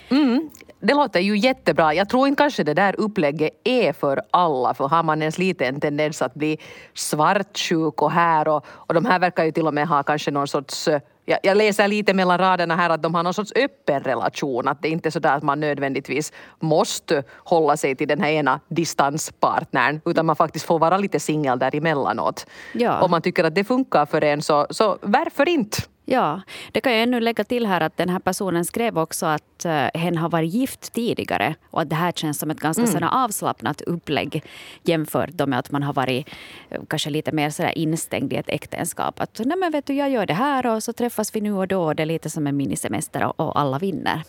Mm, 0.08 0.50
det 0.80 0.94
låter 0.94 1.20
ju 1.20 1.36
jättebra. 1.36 1.94
Jag 1.94 2.08
tror 2.08 2.28
inte 2.28 2.42
kanske 2.42 2.64
det 2.64 2.74
där 2.74 3.00
upplägget 3.00 3.50
är 3.64 3.92
för 3.92 4.22
alla 4.30 4.74
för 4.74 4.88
har 4.88 5.02
man 5.02 5.22
ens 5.22 5.38
lite 5.38 5.66
en 5.66 5.80
tendens 5.80 6.22
att 6.22 6.34
bli 6.34 6.58
svartsjuk 6.94 8.02
och 8.02 8.10
här 8.10 8.48
och, 8.48 8.66
och 8.68 8.94
de 8.94 9.04
här 9.04 9.18
verkar 9.18 9.44
ju 9.44 9.52
till 9.52 9.66
och 9.66 9.74
med 9.74 9.88
ha 9.88 10.02
kanske 10.02 10.30
någon 10.30 10.48
sorts 10.48 10.88
jag, 11.24 11.38
jag 11.42 11.56
läser 11.56 11.88
lite 11.88 12.14
mellan 12.14 12.38
raderna 12.38 12.76
här 12.76 12.90
att 12.90 13.02
de 13.02 13.14
har 13.14 13.22
någon 13.22 13.34
sorts 13.34 13.52
öppen 13.56 14.00
relation. 14.00 14.68
Att 14.68 14.82
det 14.82 14.88
inte 14.88 15.08
är 15.08 15.10
så 15.10 15.18
där 15.18 15.36
att 15.36 15.42
man 15.42 15.60
nödvändigtvis 15.60 16.32
måste 16.60 17.22
hålla 17.36 17.76
sig 17.76 17.94
till 17.94 18.08
den 18.08 18.20
här 18.20 18.30
ena 18.30 18.60
distanspartnern 18.68 20.00
utan 20.04 20.26
man 20.26 20.36
faktiskt 20.36 20.66
får 20.66 20.78
vara 20.78 20.98
lite 20.98 21.20
singel 21.20 21.58
däremellanåt. 21.58 22.46
Ja. 22.72 23.00
Om 23.00 23.10
man 23.10 23.22
tycker 23.22 23.44
att 23.44 23.54
det 23.54 23.64
funkar 23.64 24.06
för 24.06 24.24
en 24.24 24.42
så, 24.42 24.66
så 24.70 24.98
varför 25.02 25.48
inte? 25.48 25.82
Ja, 26.12 26.40
det 26.72 26.80
kan 26.80 26.92
jag 26.92 27.02
ännu 27.02 27.20
lägga 27.20 27.44
till 27.44 27.66
här 27.66 27.80
att 27.80 27.96
den 27.96 28.08
här 28.08 28.18
personen 28.18 28.64
skrev 28.64 28.98
också 28.98 29.26
att 29.26 29.66
uh, 29.66 30.00
hen 30.00 30.16
har 30.16 30.28
varit 30.28 30.52
gift 30.52 30.92
tidigare 30.92 31.54
och 31.70 31.80
att 31.80 31.90
det 31.90 31.96
här 31.96 32.12
känns 32.12 32.38
som 32.38 32.50
ett 32.50 32.60
ganska 32.60 32.82
mm. 32.82 33.08
avslappnat 33.08 33.80
upplägg 33.80 34.44
jämfört 34.82 35.46
med 35.46 35.58
att 35.58 35.70
man 35.70 35.82
har 35.82 35.92
varit 35.92 36.28
uh, 36.72 36.78
kanske 36.88 37.10
lite 37.10 37.32
mer 37.32 37.50
sådär 37.50 37.78
instängd 37.78 38.32
i 38.32 38.36
ett 38.36 38.48
äktenskap. 38.48 39.20
Att 39.20 39.40
nej 39.44 39.58
men 39.58 39.72
vet 39.72 39.86
du, 39.86 39.94
jag 39.94 40.10
gör 40.10 40.26
det 40.26 40.34
här 40.34 40.66
och 40.66 40.82
så 40.82 40.92
träffas 40.92 41.36
vi 41.36 41.40
nu 41.40 41.52
och 41.52 41.68
då 41.68 41.82
och 41.82 41.96
det 41.96 42.02
är 42.02 42.06
lite 42.06 42.30
som 42.30 42.46
en 42.46 42.56
minisemester 42.56 43.24
och, 43.24 43.40
och 43.40 43.60
alla 43.60 43.78
vinner 43.78 44.22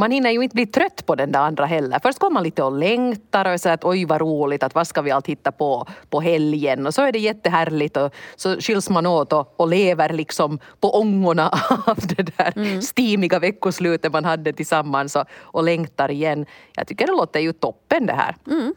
man 0.00 0.10
hinner 0.10 0.30
ju 0.30 0.42
inte 0.42 0.54
bli 0.54 0.66
trött 0.66 1.06
på 1.06 1.14
den 1.14 1.32
där 1.32 1.40
andra 1.40 1.66
heller. 1.66 1.98
Först 2.02 2.18
kommer 2.18 2.34
man 2.34 2.42
lite 2.42 2.62
och 2.62 2.78
längtar 2.78 3.52
och 3.52 3.60
säger 3.60 3.74
att 3.74 3.84
oj 3.84 4.04
vad 4.04 4.20
roligt, 4.20 4.62
att 4.62 4.74
vad 4.74 4.86
ska 4.86 5.02
vi 5.02 5.10
allt 5.10 5.26
hitta 5.26 5.52
på 5.52 5.86
på 6.10 6.20
helgen? 6.20 6.86
Och 6.86 6.94
så 6.94 7.02
är 7.02 7.12
det 7.12 7.18
jättehärligt 7.18 7.96
och 7.96 8.14
så 8.36 8.56
skiljs 8.60 8.90
man 8.90 9.06
åt 9.06 9.32
och, 9.32 9.54
och 9.60 9.68
lever 9.68 10.12
liksom 10.12 10.58
på 10.80 11.00
ångorna 11.00 11.48
av 11.86 11.96
det 11.96 12.22
där 12.36 12.52
mm. 12.56 12.82
stimiga 12.82 13.38
veckoslutet 13.38 14.12
man 14.12 14.24
hade 14.24 14.52
tillsammans 14.52 15.16
och, 15.16 15.24
och 15.40 15.64
längtar 15.64 16.10
igen. 16.10 16.46
Jag 16.76 16.86
tycker 16.86 17.06
det 17.06 17.12
låter 17.12 17.40
ju 17.40 17.52
toppen 17.52 18.06
det 18.06 18.12
här. 18.12 18.36
Mm. 18.46 18.74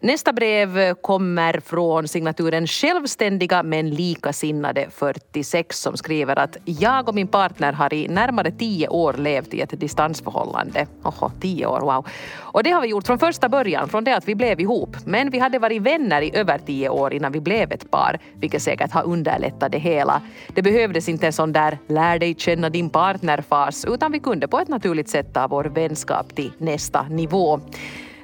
Nästa 0.00 0.32
brev 0.32 0.94
kommer 0.94 1.60
från 1.60 2.08
signaturen 2.08 2.66
Självständiga 2.66 3.62
men 3.62 3.90
likasinnade 3.90 4.86
46 4.90 5.80
som 5.80 5.96
skriver 5.96 6.38
att 6.38 6.56
jag 6.64 7.08
och 7.08 7.14
min 7.14 7.28
partner 7.28 7.72
har 7.72 7.94
i 7.94 8.08
närmare 8.08 8.50
tio 8.50 8.88
år 8.88 9.12
levt 9.12 9.54
i 9.54 9.60
ett 9.60 9.80
distansförhållande. 9.80 10.86
Oho, 11.02 11.30
tio 11.40 11.66
år, 11.66 11.80
wow. 11.80 12.06
Och 12.38 12.62
det 12.62 12.70
har 12.70 12.82
vi 12.82 12.88
gjort 12.88 13.06
från 13.06 13.18
första 13.18 13.48
början, 13.48 13.88
från 13.88 14.04
det 14.04 14.16
att 14.16 14.28
vi 14.28 14.34
blev 14.34 14.60
ihop. 14.60 14.96
Men 15.04 15.30
vi 15.30 15.38
hade 15.38 15.58
varit 15.58 15.82
vänner 15.82 16.22
i 16.22 16.36
över 16.36 16.58
tio 16.58 16.88
år 16.88 17.12
innan 17.14 17.32
vi 17.32 17.40
blev 17.40 17.72
ett 17.72 17.90
par, 17.90 18.18
vilket 18.40 18.62
säkert 18.62 18.92
har 18.92 19.02
underlättat 19.02 19.72
det 19.72 19.78
hela. 19.78 20.22
Det 20.54 20.62
behövdes 20.62 21.08
inte 21.08 21.26
en 21.26 21.32
sån 21.32 21.52
där 21.52 21.78
lär 21.88 22.18
dig 22.18 22.34
känna 22.38 22.70
din 22.70 22.90
partner-fas, 22.90 23.84
utan 23.84 24.12
vi 24.12 24.18
kunde 24.18 24.48
på 24.48 24.58
ett 24.58 24.68
naturligt 24.68 25.08
sätt 25.08 25.34
ta 25.34 25.46
vår 25.46 25.64
vänskap 25.64 26.34
till 26.34 26.52
nästa 26.58 27.02
nivå. 27.02 27.60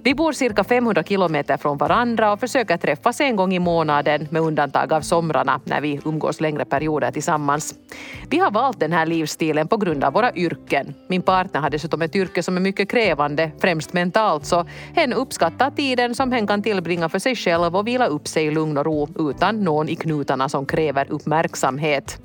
Vi 0.02 0.14
bor 0.14 0.33
cirka 0.33 0.64
500 0.64 1.02
kilometer 1.02 1.57
från 1.57 1.78
varandra 1.78 2.33
och 2.33 2.40
försöker 2.40 2.76
träffas 2.76 3.21
en 3.21 3.37
gång 3.37 3.54
i 3.54 3.59
månaden 3.59 4.28
med 4.30 4.42
undantag 4.42 4.92
av 4.92 5.00
somrarna 5.00 5.61
när 5.64 5.80
vi 5.80 6.00
umgås 6.04 6.40
längre 6.40 6.64
perioder 6.64 7.11
tillsammans. 7.11 7.75
Vi 8.30 8.38
har 8.38 8.50
valt 8.50 8.80
den 8.80 8.92
här 8.92 9.07
livsstilen 9.07 9.69
på 9.69 9.76
grund 9.76 10.04
av 10.04 10.12
våra 10.12 10.33
yrken. 10.33 10.95
Min 11.09 11.23
partner 11.23 11.61
har 11.61 11.71
dessutom 11.71 12.02
ett 12.02 12.16
yrke 12.16 12.42
som 12.42 12.57
är 12.57 12.61
mycket 12.61 12.90
krävande, 12.90 13.50
främst 13.59 13.92
mentalt, 13.92 14.47
så 14.47 14.66
hen 14.95 15.12
uppskattar 15.12 15.71
tiden 15.71 16.14
som 16.14 16.33
hen 16.33 16.47
kan 16.47 16.62
tillbringa 16.62 17.09
för 17.09 17.19
sig 17.19 17.37
själv 17.37 17.76
och 17.76 17.87
vila 17.87 18.07
upp 18.07 18.28
sig 18.28 18.47
i 18.47 18.50
lugn 18.50 18.78
och 18.78 18.85
ro 18.85 19.09
utan 19.30 19.64
någon 19.64 19.88
i 19.88 19.97
knutarna 19.97 20.49
som 20.49 20.66
kräver 20.66 21.07
uppmärksamhet. 21.11 22.19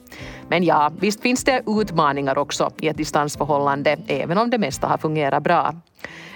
Men 0.48 0.63
ja, 0.63 0.91
visst 1.00 1.22
finns 1.22 1.44
det 1.44 1.63
utmaningar 1.67 2.38
också 2.38 2.72
i 2.79 2.88
ett 2.88 2.98
distansförhållande, 2.98 3.98
även 4.08 4.38
om 4.38 4.50
det 4.50 4.58
mesta 4.58 4.88
har 4.88 4.98
fungerat 4.98 5.44
bra. 5.44 5.74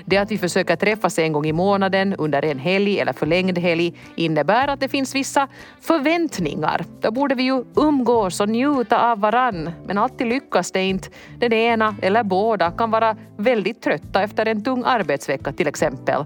Det 0.10 0.18
att 0.18 0.32
vi 0.32 0.38
försöker 0.38 0.76
träffas 0.76 1.20
en 1.20 1.34
gång 1.34 1.46
i 1.46 1.54
månaden 1.54 2.16
under 2.18 2.46
en 2.46 2.60
helg 2.60 3.00
eller 3.00 3.14
förlängd 3.14 3.58
helg 3.58 3.94
innebär 4.16 4.68
att 4.68 4.80
det 4.80 4.88
finns 4.88 5.16
vissa 5.16 5.48
förväntningar. 5.82 6.86
Då 7.02 7.12
borde 7.12 7.36
vi 7.36 7.44
ju 7.44 7.64
umgås 7.76 8.40
och 8.40 8.50
njuta 8.50 9.12
av 9.12 9.20
varann. 9.20 9.72
Men 9.86 9.98
alltid 9.98 10.28
lyckas 10.28 10.72
det 10.72 10.84
inte. 10.84 11.10
Den 11.40 11.54
ena 11.54 11.96
eller 12.02 12.24
båda 12.24 12.72
kan 12.72 12.92
vara 12.92 13.18
väldigt 13.38 13.82
trötta 13.82 14.24
efter 14.24 14.46
en 14.46 14.64
tung 14.64 14.84
arbetsvecka 14.86 15.52
till 15.52 15.68
exempel. 15.68 16.26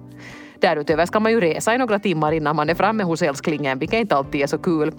Därutöver 0.59 1.05
ska 1.05 1.19
man 1.19 1.31
ju 1.31 1.41
resa 1.41 1.75
i 1.75 1.77
några 1.77 1.99
timmar 1.99 2.31
innan 2.31 2.55
man 2.55 2.69
är 2.69 2.75
framme 2.75 3.03
hos 3.03 3.21
älsklingen, 3.21 3.79
vilket 3.79 3.99
inte 3.99 4.15
alltid 4.15 4.41
är 4.41 4.47
så 4.47 4.57
kul. 4.57 4.91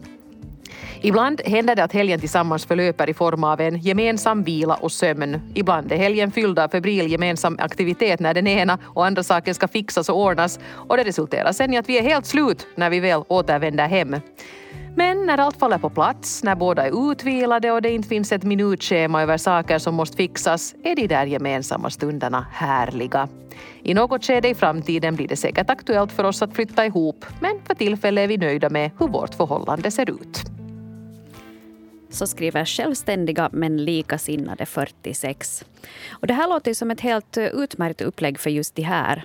Ibland 1.04 1.40
händer 1.44 1.76
det 1.76 1.84
att 1.84 1.92
helgen 1.92 2.20
tillsammans 2.20 2.66
förlöper 2.66 3.10
i 3.10 3.14
form 3.14 3.44
av 3.44 3.60
en 3.60 3.78
gemensam 3.78 4.42
vila 4.42 4.74
och 4.74 4.92
sömn. 4.92 5.40
Ibland 5.54 5.92
är 5.92 5.96
helgen 5.96 6.32
fylld 6.32 6.58
av 6.58 6.68
febril 6.68 7.10
gemensam 7.10 7.56
aktivitet 7.60 8.20
när 8.20 8.34
den 8.34 8.46
ena 8.46 8.78
och 8.84 9.06
andra 9.06 9.22
saken 9.22 9.54
ska 9.54 9.68
fixas 9.68 10.08
och 10.08 10.20
ordnas 10.20 10.58
och 10.88 10.96
det 10.96 11.04
resulterar 11.04 11.52
sen 11.52 11.74
i 11.74 11.78
att 11.78 11.88
vi 11.88 11.98
är 11.98 12.02
helt 12.02 12.26
slut 12.26 12.66
när 12.76 12.90
vi 12.90 13.00
väl 13.00 13.22
återvänder 13.28 13.88
hem. 13.88 14.16
Men 14.96 15.26
när 15.26 15.38
allt 15.38 15.56
faller 15.56 15.78
på 15.78 15.90
plats, 15.90 16.42
när 16.42 16.54
båda 16.54 16.86
är 16.86 17.10
utvilade 17.12 17.72
och 17.72 17.82
det 17.82 17.90
inte 17.90 18.08
finns 18.08 18.32
ett 18.32 18.42
minutschema 18.42 19.22
över 19.22 19.36
saker 19.36 19.78
som 19.78 19.94
måste 19.94 20.16
fixas, 20.16 20.74
är 20.84 20.96
de 20.96 21.06
där 21.06 21.26
gemensamma 21.26 21.90
stunderna 21.90 22.46
härliga. 22.52 23.28
I 23.82 23.94
något 23.94 24.24
skede 24.24 24.48
i 24.48 24.54
framtiden 24.54 25.16
blir 25.16 25.28
det 25.28 25.36
säkert 25.36 25.70
aktuellt 25.70 26.12
för 26.12 26.24
oss 26.24 26.42
att 26.42 26.54
flytta 26.54 26.86
ihop, 26.86 27.24
men 27.40 27.60
för 27.66 27.74
tillfället 27.74 28.22
är 28.22 28.28
vi 28.28 28.36
nöjda 28.36 28.70
med 28.70 28.90
hur 28.98 29.08
vårt 29.08 29.34
förhållande 29.34 29.90
ser 29.90 30.10
ut. 30.10 30.63
Så 32.14 32.26
skriver 32.26 32.64
självständiga 32.64 33.48
men 33.52 33.84
likasinnade 33.84 34.66
46. 34.66 35.64
Och 36.10 36.26
det 36.26 36.34
här 36.34 36.48
låter 36.48 36.74
som 36.74 36.90
ett 36.90 37.00
helt 37.00 37.36
eh, 37.36 37.44
utmärkt 37.44 38.00
upplägg 38.00 38.38
för 38.38 38.50
just 38.50 38.74
de 38.74 38.82
här 38.82 39.24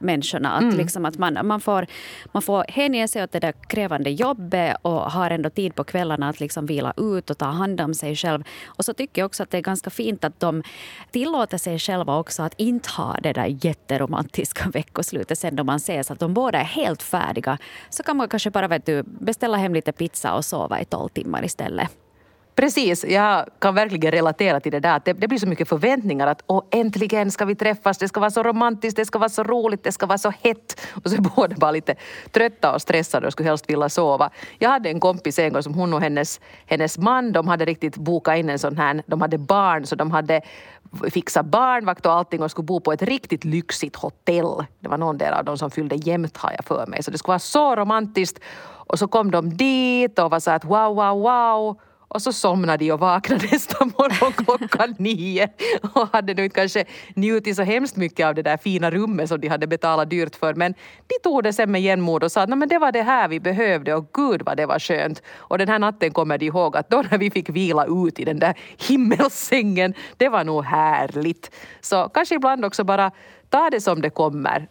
människorna. 0.00 0.52
Att, 0.52 0.62
mm. 0.62 0.76
liksom 0.76 1.04
att 1.04 1.18
man, 1.18 1.38
man, 1.46 1.60
får, 1.60 1.86
man 2.32 2.42
får 2.42 2.64
hänge 2.68 3.08
sig 3.08 3.22
åt 3.22 3.32
det 3.32 3.40
där 3.40 3.54
krävande 3.68 4.10
jobbet 4.10 4.76
och 4.82 5.00
har 5.00 5.30
ändå 5.30 5.50
tid 5.50 5.74
på 5.74 5.84
kvällarna 5.84 6.28
att 6.28 6.40
liksom 6.40 6.66
vila 6.66 6.92
ut 6.96 7.30
och 7.30 7.38
ta 7.38 7.46
hand 7.46 7.80
om 7.80 7.94
sig 7.94 8.16
själv. 8.16 8.44
Och 8.66 8.84
så 8.84 8.92
tycker 8.92 9.22
jag 9.22 9.26
också 9.26 9.42
att 9.42 9.50
det 9.50 9.58
är 9.58 9.62
ganska 9.62 9.90
fint 9.90 10.24
att 10.24 10.40
de 10.40 10.62
tillåter 11.10 11.58
sig 11.58 11.78
själva 11.78 12.18
också 12.18 12.42
att 12.42 12.54
inte 12.56 12.90
ha 12.90 13.16
det 13.22 13.32
där 13.32 13.56
jätteromantiska 13.64 14.70
veckoslutet 14.72 15.38
sen 15.38 15.56
då 15.56 15.64
man 15.64 15.76
ses. 15.76 16.10
Att 16.10 16.18
de 16.18 16.34
båda 16.34 16.60
är 16.60 16.64
helt 16.64 17.02
färdiga. 17.02 17.58
Så 17.90 18.02
kan 18.02 18.16
man 18.16 18.28
kanske 18.28 18.50
bara 18.50 18.68
vet 18.68 18.86
du, 18.86 19.02
beställa 19.02 19.56
hem 19.56 19.74
lite 19.74 19.92
pizza 19.92 20.34
och 20.34 20.44
sova 20.44 20.80
i 20.80 20.84
tolv 20.84 21.08
timmar 21.08 21.44
istället. 21.44 21.90
Precis, 22.60 23.04
jag 23.04 23.46
kan 23.58 23.74
verkligen 23.74 24.12
relatera 24.12 24.60
till 24.60 24.72
det 24.72 24.80
där. 24.80 25.00
Det, 25.04 25.12
det, 25.12 25.28
blir 25.28 25.38
så 25.38 25.46
mycket 25.46 25.68
förväntningar 25.68 26.26
att 26.26 26.42
Åh, 26.46 26.62
äntligen 26.70 27.30
ska 27.30 27.44
vi 27.44 27.54
träffas, 27.54 27.98
det 27.98 28.08
ska 28.08 28.20
vara 28.20 28.30
så 28.30 28.42
romantiskt, 28.42 28.96
det 28.96 29.04
ska 29.04 29.18
vara 29.18 29.28
så 29.28 29.42
roligt, 29.42 29.84
det 29.84 29.92
ska 29.92 30.06
vara 30.06 30.18
så 30.18 30.32
hett. 30.42 30.80
Och 31.04 31.10
så 31.10 31.16
är 31.16 31.20
båda 31.20 31.56
bara 31.56 31.70
lite 31.70 31.94
trötta 32.30 32.74
och 32.74 32.82
stressade 32.82 33.26
och 33.26 33.32
skulle 33.32 33.48
helst 33.48 33.70
vilja 33.70 33.88
sova. 33.88 34.30
Jag 34.58 34.70
hade 34.70 34.88
en 34.88 35.00
kompis 35.00 35.38
en 35.38 35.52
gång 35.52 35.62
som 35.62 35.74
hon 35.74 35.94
och 35.94 36.00
hennes, 36.00 36.40
hennes 36.66 36.98
man, 36.98 37.32
de 37.32 37.48
hade 37.48 37.64
riktigt 37.64 37.96
bokat 37.96 38.38
in 38.38 38.50
en 38.50 38.58
sån 38.58 38.76
här, 38.76 39.02
de 39.06 39.20
hade 39.20 39.38
barn 39.38 39.86
så 39.86 39.96
de 39.96 40.10
hade 40.10 40.40
fixat 41.10 41.46
barnvakt 41.46 42.06
och 42.06 42.12
allting 42.12 42.42
och 42.42 42.50
skulle 42.50 42.66
bo 42.66 42.80
på 42.80 42.92
ett 42.92 43.02
riktigt 43.02 43.44
lyxigt 43.44 43.96
hotell. 43.96 44.64
Det 44.80 44.88
var 44.88 44.98
någon 44.98 45.18
del 45.18 45.34
av 45.34 45.44
dem 45.44 45.58
som 45.58 45.70
fyllde 45.70 45.96
jämnt 45.96 46.36
har 46.36 46.52
jag 46.52 46.64
för 46.64 46.86
mig. 46.86 47.02
Så 47.02 47.10
det 47.10 47.18
skulle 47.18 47.32
vara 47.32 47.38
så 47.38 47.76
romantiskt. 47.76 48.40
Och 48.62 48.98
så 48.98 49.08
kom 49.08 49.30
de 49.30 49.56
dit 49.56 50.18
och 50.18 50.30
var 50.30 50.40
så 50.40 50.50
att 50.50 50.64
wow, 50.64 50.94
wow, 50.94 51.20
wow. 51.20 51.80
Och 52.14 52.22
så 52.22 52.32
somnade 52.32 52.84
de 52.84 52.92
och 52.92 53.00
vaknade 53.00 53.46
nästa 53.52 53.84
morgon 53.84 54.32
klockan 54.32 54.94
nio 54.98 55.48
och 55.94 56.08
hade 56.12 56.34
nu 56.34 56.48
kanske 56.48 56.84
njutit 57.14 57.56
så 57.56 57.62
hemskt 57.62 57.96
mycket 57.96 58.26
av 58.26 58.34
det 58.34 58.42
där 58.42 58.56
fina 58.56 58.90
rummet 58.90 59.28
som 59.28 59.40
de 59.40 59.48
hade 59.48 59.66
betalat 59.66 60.10
dyrt 60.10 60.36
för. 60.36 60.54
Men 60.54 60.74
de 61.06 61.14
tog 61.22 61.42
det 61.42 61.52
sen 61.52 61.70
med 61.70 61.82
jämnmod 61.82 62.24
och 62.24 62.32
sa 62.32 62.42
att 62.42 62.68
det 62.68 62.78
var 62.78 62.92
det 62.92 63.02
här 63.02 63.28
vi 63.28 63.40
behövde 63.40 63.94
och 63.94 64.10
gud 64.12 64.42
vad 64.42 64.56
det 64.56 64.66
var 64.66 64.78
skönt. 64.78 65.22
Och 65.36 65.58
den 65.58 65.68
här 65.68 65.78
natten 65.78 66.10
kommer 66.12 66.38
de 66.38 66.46
ihåg 66.46 66.76
att 66.76 66.90
då 66.90 67.02
när 67.10 67.18
vi 67.18 67.30
fick 67.30 67.48
vila 67.48 67.86
ut 67.86 68.20
i 68.20 68.24
den 68.24 68.38
där 68.38 68.54
himmelsängen, 68.88 69.94
det 70.16 70.28
var 70.28 70.44
nog 70.44 70.64
härligt. 70.64 71.50
Så 71.80 72.08
kanske 72.08 72.34
ibland 72.34 72.64
också 72.64 72.84
bara 72.84 73.10
ta 73.50 73.70
det 73.70 73.80
som 73.80 74.00
det 74.00 74.10
kommer. 74.10 74.68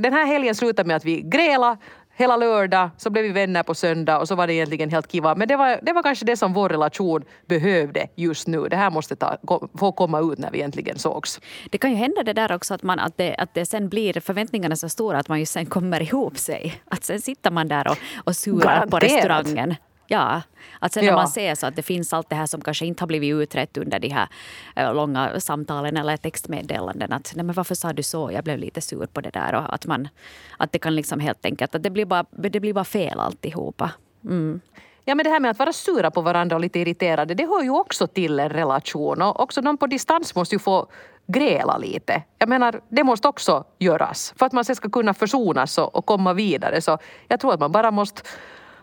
Den 0.00 0.12
här 0.12 0.26
helgen 0.26 0.54
slutade 0.54 0.86
med 0.86 0.96
att 0.96 1.04
vi 1.04 1.22
grälade, 1.22 1.76
hela 2.20 2.36
lördag, 2.36 2.90
så 2.96 3.10
blev 3.10 3.24
vi 3.24 3.32
vänner 3.32 3.62
på 3.62 3.74
söndag 3.74 4.18
och 4.18 4.28
så 4.28 4.34
var 4.34 4.46
det 4.46 4.54
egentligen 4.54 4.90
helt 4.90 5.12
kiva. 5.12 5.34
Men 5.34 5.48
det 5.48 5.56
var, 5.56 5.80
det 5.82 5.92
var 5.92 6.02
kanske 6.02 6.24
det 6.24 6.36
som 6.36 6.52
vår 6.52 6.68
relation 6.68 7.24
behövde 7.46 8.06
just 8.14 8.46
nu. 8.46 8.68
Det 8.68 8.76
här 8.76 8.90
måste 8.90 9.16
ta, 9.16 9.36
få 9.78 9.92
komma 9.92 10.20
ut 10.20 10.38
när 10.38 10.50
vi 10.50 10.62
äntligen 10.62 10.98
sågs. 10.98 11.40
Det 11.70 11.78
kan 11.78 11.90
ju 11.90 11.96
hända 11.96 12.22
det 12.22 12.32
där 12.32 12.52
också 12.52 12.74
att, 12.74 12.82
man, 12.82 12.98
att, 12.98 13.16
det, 13.16 13.34
att 13.34 13.54
det 13.54 13.66
sen 13.66 13.88
blir 13.88 14.20
förväntningarna 14.20 14.76
så 14.76 14.88
stora 14.88 15.18
att 15.18 15.28
man 15.28 15.38
ju 15.38 15.46
sen 15.46 15.66
kommer 15.66 16.02
ihop 16.02 16.38
sig. 16.38 16.82
Att 16.84 17.04
sen 17.04 17.20
sitter 17.20 17.50
man 17.50 17.68
där 17.68 17.90
och, 17.90 17.96
och 18.24 18.36
surar 18.36 18.86
på 18.86 18.98
restaurangen. 18.98 19.74
Ja, 20.12 20.42
att 20.78 20.92
sen 20.92 21.04
när 21.04 21.12
man 21.12 21.28
ser 21.28 21.54
så 21.54 21.66
att 21.66 21.76
det 21.76 21.82
finns 21.82 22.12
allt 22.12 22.30
det 22.30 22.36
här 22.36 22.46
som 22.46 22.60
kanske 22.60 22.86
inte 22.86 23.02
har 23.02 23.06
blivit 23.06 23.34
utrett 23.34 23.76
under 23.76 23.98
de 23.98 24.08
här 24.08 24.28
äh, 24.76 24.94
långa 24.94 25.40
samtalen 25.40 25.96
eller 25.96 26.16
textmeddelanden. 26.16 27.12
Att 27.12 27.32
nej 27.36 27.44
men 27.44 27.54
varför 27.54 27.74
sa 27.74 27.92
du 27.92 28.02
så? 28.02 28.30
Jag 28.32 28.44
blev 28.44 28.58
lite 28.58 28.80
sur 28.80 29.06
på 29.06 29.20
det 29.20 29.30
där. 29.30 29.54
Och 29.54 29.74
att, 29.74 29.86
man, 29.86 30.08
att 30.56 30.72
det 30.72 30.78
kan 30.78 30.94
liksom 30.94 31.20
helt 31.20 31.44
enkelt, 31.44 31.74
att 31.74 31.82
det 31.82 31.90
blir 31.90 32.04
bara, 32.04 32.24
det 32.30 32.60
blir 32.60 32.72
bara 32.72 32.84
fel 32.84 33.20
alltihopa. 33.20 33.90
Mm. 34.24 34.60
Ja 35.04 35.14
men 35.14 35.24
det 35.24 35.30
här 35.30 35.40
med 35.40 35.50
att 35.50 35.58
vara 35.58 35.72
sura 35.72 36.10
på 36.10 36.20
varandra 36.20 36.56
och 36.56 36.60
lite 36.62 36.78
irriterade, 36.78 37.34
det 37.34 37.46
hör 37.46 37.62
ju 37.62 37.70
också 37.70 38.06
till 38.06 38.40
en 38.40 38.48
relation. 38.50 39.22
Och 39.22 39.40
också 39.40 39.60
de 39.60 39.78
på 39.78 39.86
distans 39.86 40.34
måste 40.34 40.54
ju 40.54 40.58
få 40.58 40.86
gräla 41.26 41.78
lite. 41.78 42.22
Jag 42.38 42.48
menar, 42.48 42.80
det 42.88 43.04
måste 43.04 43.28
också 43.28 43.64
göras 43.78 44.34
för 44.36 44.46
att 44.46 44.52
man 44.52 44.64
sen 44.64 44.76
ska 44.76 44.90
kunna 44.90 45.14
försonas 45.14 45.78
och, 45.78 45.94
och 45.94 46.06
komma 46.06 46.32
vidare. 46.32 46.80
Så 46.80 46.98
jag 47.28 47.40
tror 47.40 47.54
att 47.54 47.60
man 47.60 47.72
bara 47.72 47.90
måste 47.90 48.22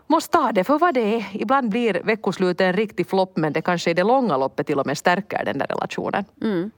måste 0.07 0.37
ta 0.37 0.51
det 0.51 0.63
för 0.63 0.79
vad 0.79 0.93
det 0.93 1.15
är. 1.15 1.25
Ibland 1.33 1.69
blir 1.69 2.01
veckoslutet 2.03 2.61
en 2.61 2.73
riktig 2.73 3.07
flopp 3.07 3.37
men 3.37 3.53
det 3.53 3.61
kanske 3.61 3.91
i 3.91 3.93
det 3.93 4.03
långa 4.03 4.37
loppet 4.37 4.67
till 4.67 4.79
och 4.79 4.85
med 4.87 4.97
stärker 4.97 5.45
den 5.45 5.57
där 5.57 5.67
relationen. 5.67 6.25
Mm. 6.41 6.71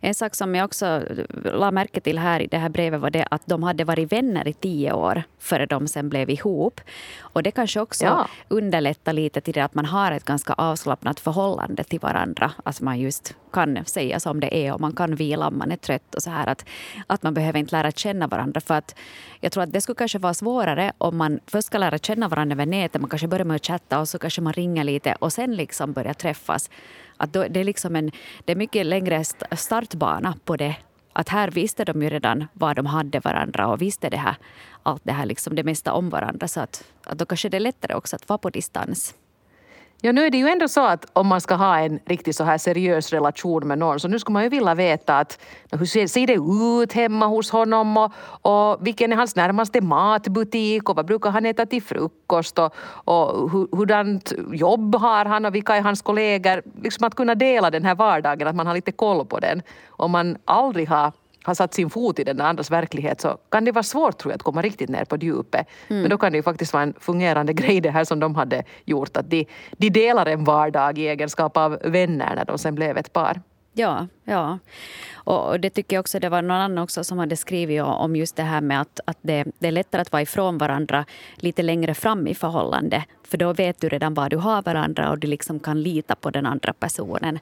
En 0.00 0.14
sak 0.14 0.34
som 0.34 0.54
jag 0.54 0.64
också 0.64 1.02
la 1.44 1.70
märke 1.70 2.00
till 2.00 2.18
här 2.18 2.40
i 2.40 2.46
det 2.46 2.58
här 2.58 2.68
brevet 2.68 3.00
var 3.00 3.10
det 3.10 3.26
att 3.30 3.42
de 3.46 3.62
hade 3.62 3.84
varit 3.84 4.12
vänner 4.12 4.48
i 4.48 4.52
tio 4.52 4.92
år 4.92 5.22
före 5.38 5.66
de 5.66 5.88
sen 5.88 6.08
blev 6.08 6.30
ihop. 6.30 6.80
Och 7.20 7.42
det 7.42 7.50
kanske 7.50 7.80
också 7.80 8.04
ja. 8.04 8.26
underlättar 8.48 9.12
lite 9.12 9.40
till 9.40 9.54
det 9.54 9.64
att 9.64 9.74
man 9.74 9.86
har 9.86 10.12
ett 10.12 10.24
ganska 10.24 10.52
avslappnat 10.52 11.20
förhållande 11.20 11.84
till 11.84 12.00
varandra. 12.00 12.52
Att 12.64 12.80
man 12.80 13.00
just 13.00 13.34
kan 13.52 13.84
säga 13.84 14.20
som 14.20 14.40
det 14.40 14.66
är 14.66 14.72
och 14.72 14.80
man 14.80 14.92
kan 14.92 15.14
vila 15.14 15.48
om 15.48 15.58
man 15.58 15.72
är 15.72 15.76
trött 15.76 16.14
och 16.14 16.22
så 16.22 16.30
här. 16.30 16.46
Att, 16.46 16.64
att 17.06 17.22
man 17.22 17.34
behöver 17.34 17.58
inte 17.58 17.76
lära 17.76 17.90
känna 17.90 18.26
varandra. 18.26 18.60
För 18.60 18.74
att 18.74 18.94
jag 19.40 19.52
tror 19.52 19.62
att 19.62 19.72
det 19.72 19.80
skulle 19.80 19.96
kanske 19.96 20.18
vara 20.18 20.34
svårare 20.34 20.92
om 20.98 21.16
man 21.16 21.40
först 21.46 21.66
ska 21.66 21.78
lära 21.78 21.98
känna 21.98 22.28
varandra 22.28 22.56
över 22.62 22.70
nätet. 22.70 23.00
Man 23.00 23.10
kanske 23.10 23.28
börjar 23.28 23.44
med 23.44 23.56
att 23.56 23.66
chatta 23.66 24.00
och 24.00 24.08
så 24.08 24.18
kanske 24.18 24.40
man 24.40 24.52
ringer 24.52 24.84
lite 24.84 25.16
och 25.20 25.32
sen 25.32 25.56
liksom 25.56 25.92
börjar 25.92 26.14
träffas. 26.14 26.70
Att 27.16 27.32
då, 27.32 27.44
det, 27.48 27.60
är 27.60 27.64
liksom 27.64 27.96
en, 27.96 28.10
det 28.44 28.52
är 28.52 28.56
mycket 28.56 28.86
längre 28.86 29.24
startbana 29.56 30.34
på 30.44 30.56
det. 30.56 30.76
Att 31.14 31.28
här 31.28 31.50
visste 31.50 31.84
de 31.84 32.02
ju 32.02 32.10
redan 32.10 32.48
var 32.52 32.74
de 32.74 32.86
hade 32.86 33.20
varandra 33.20 33.66
och 33.66 33.82
visste 33.82 34.10
det 34.10 34.16
här, 34.16 34.36
allt 34.82 35.02
det 35.04 35.12
här, 35.12 35.26
liksom 35.26 35.54
det 35.54 35.64
mesta 35.64 35.92
om 35.92 36.10
varandra. 36.10 36.48
Så 36.48 36.60
att, 36.60 36.84
att 37.04 37.18
då 37.18 37.26
kanske 37.26 37.48
det 37.48 37.56
är 37.56 37.60
lättare 37.60 37.94
också 37.94 38.16
att 38.16 38.28
vara 38.28 38.38
på 38.38 38.50
distans. 38.50 39.14
Ja, 40.04 40.12
nu 40.12 40.26
är 40.26 40.30
det 40.30 40.38
ju 40.38 40.48
ändå 40.48 40.68
så 40.68 40.86
att 40.86 41.06
om 41.12 41.26
man 41.26 41.40
ska 41.40 41.54
ha 41.54 41.78
en 41.78 42.00
riktigt 42.06 42.36
så 42.36 42.44
här 42.44 42.58
seriös 42.58 43.12
relation 43.12 43.68
med 43.68 43.78
någon 43.78 44.00
så 44.00 44.08
nu 44.08 44.18
skulle 44.18 44.32
man 44.32 44.42
ju 44.42 44.48
vilja 44.48 44.74
veta 44.74 45.18
att 45.18 45.38
hur 45.70 46.06
ser 46.06 46.26
det 46.26 46.34
ut 46.82 46.92
hemma 46.92 47.26
hos 47.26 47.50
honom 47.50 47.96
och, 47.96 48.12
och 48.42 48.86
vilken 48.86 49.12
är 49.12 49.16
hans 49.16 49.36
närmaste 49.36 49.80
matbutik 49.80 50.88
och 50.88 50.96
vad 50.96 51.06
brukar 51.06 51.30
han 51.30 51.46
äta 51.46 51.66
till 51.66 51.82
frukost 51.82 52.58
och, 52.58 52.74
och 53.04 53.50
hurdant 53.50 54.32
jobb 54.52 54.94
har 54.94 55.24
han 55.24 55.44
och 55.44 55.54
vilka 55.54 55.76
är 55.76 55.82
hans 55.82 56.02
kollegor. 56.02 56.62
Liksom 56.82 57.06
att 57.06 57.14
kunna 57.14 57.34
dela 57.34 57.70
den 57.70 57.84
här 57.84 57.94
vardagen, 57.94 58.48
att 58.48 58.56
man 58.56 58.66
har 58.66 58.74
lite 58.74 58.92
koll 58.92 59.26
på 59.26 59.38
den. 59.38 59.62
Om 59.88 60.10
man 60.10 60.36
aldrig 60.44 60.88
har 60.88 61.12
har 61.42 61.54
satt 61.54 61.74
sin 61.74 61.90
fot 61.90 62.18
i 62.18 62.24
den 62.24 62.40
andras 62.40 62.70
verklighet 62.70 63.20
så 63.20 63.38
kan 63.48 63.64
det 63.64 63.72
vara 63.72 63.82
svårt 63.82 64.18
tror 64.18 64.32
jag 64.32 64.36
att 64.36 64.42
komma 64.42 64.62
riktigt 64.62 64.90
ner 64.90 65.04
på 65.04 65.16
djupet. 65.16 65.66
Mm. 65.88 66.02
Men 66.02 66.10
då 66.10 66.18
kan 66.18 66.32
det 66.32 66.36
ju 66.36 66.42
faktiskt 66.42 66.72
vara 66.72 66.82
en 66.82 66.94
fungerande 67.00 67.52
grej 67.52 67.80
det 67.80 67.90
här 67.90 68.04
som 68.04 68.20
de 68.20 68.34
hade 68.34 68.64
gjort 68.84 69.16
att 69.16 69.30
de, 69.30 69.46
de 69.72 69.90
delar 69.90 70.26
en 70.26 70.44
vardag 70.44 70.98
i 70.98 71.08
egenskap 71.08 71.56
av 71.56 71.78
vänner 71.84 72.34
när 72.34 72.44
de 72.44 72.58
sen 72.58 72.74
blev 72.74 72.96
ett 72.96 73.12
par. 73.12 73.40
Ja, 73.74 74.06
ja. 74.24 74.58
Och 75.14 75.60
det 75.60 75.70
tycker 75.70 75.96
jag 75.96 76.00
också, 76.00 76.18
det 76.18 76.28
var 76.28 76.42
någon 76.42 76.56
annan 76.56 76.78
också 76.78 77.04
som 77.04 77.18
hade 77.18 77.36
skrivit 77.36 77.82
om 77.82 78.16
just 78.16 78.36
det 78.36 78.42
här 78.42 78.60
med 78.60 78.80
att, 78.80 79.00
att 79.04 79.18
det, 79.22 79.44
det 79.58 79.68
är 79.68 79.72
lättare 79.72 80.02
att 80.02 80.12
vara 80.12 80.22
ifrån 80.22 80.58
varandra 80.58 81.04
lite 81.36 81.62
längre 81.62 81.94
fram 81.94 82.26
i 82.26 82.34
förhållande. 82.34 83.04
För 83.24 83.38
då 83.38 83.52
vet 83.52 83.80
du 83.80 83.88
redan 83.88 84.14
vad 84.14 84.30
du 84.30 84.36
har 84.36 84.62
varandra 84.62 85.10
och 85.10 85.18
du 85.18 85.26
liksom 85.26 85.60
kan 85.60 85.82
lita 85.82 86.14
på 86.14 86.30
den 86.30 86.46
andra 86.46 86.72
personen. 86.72 87.38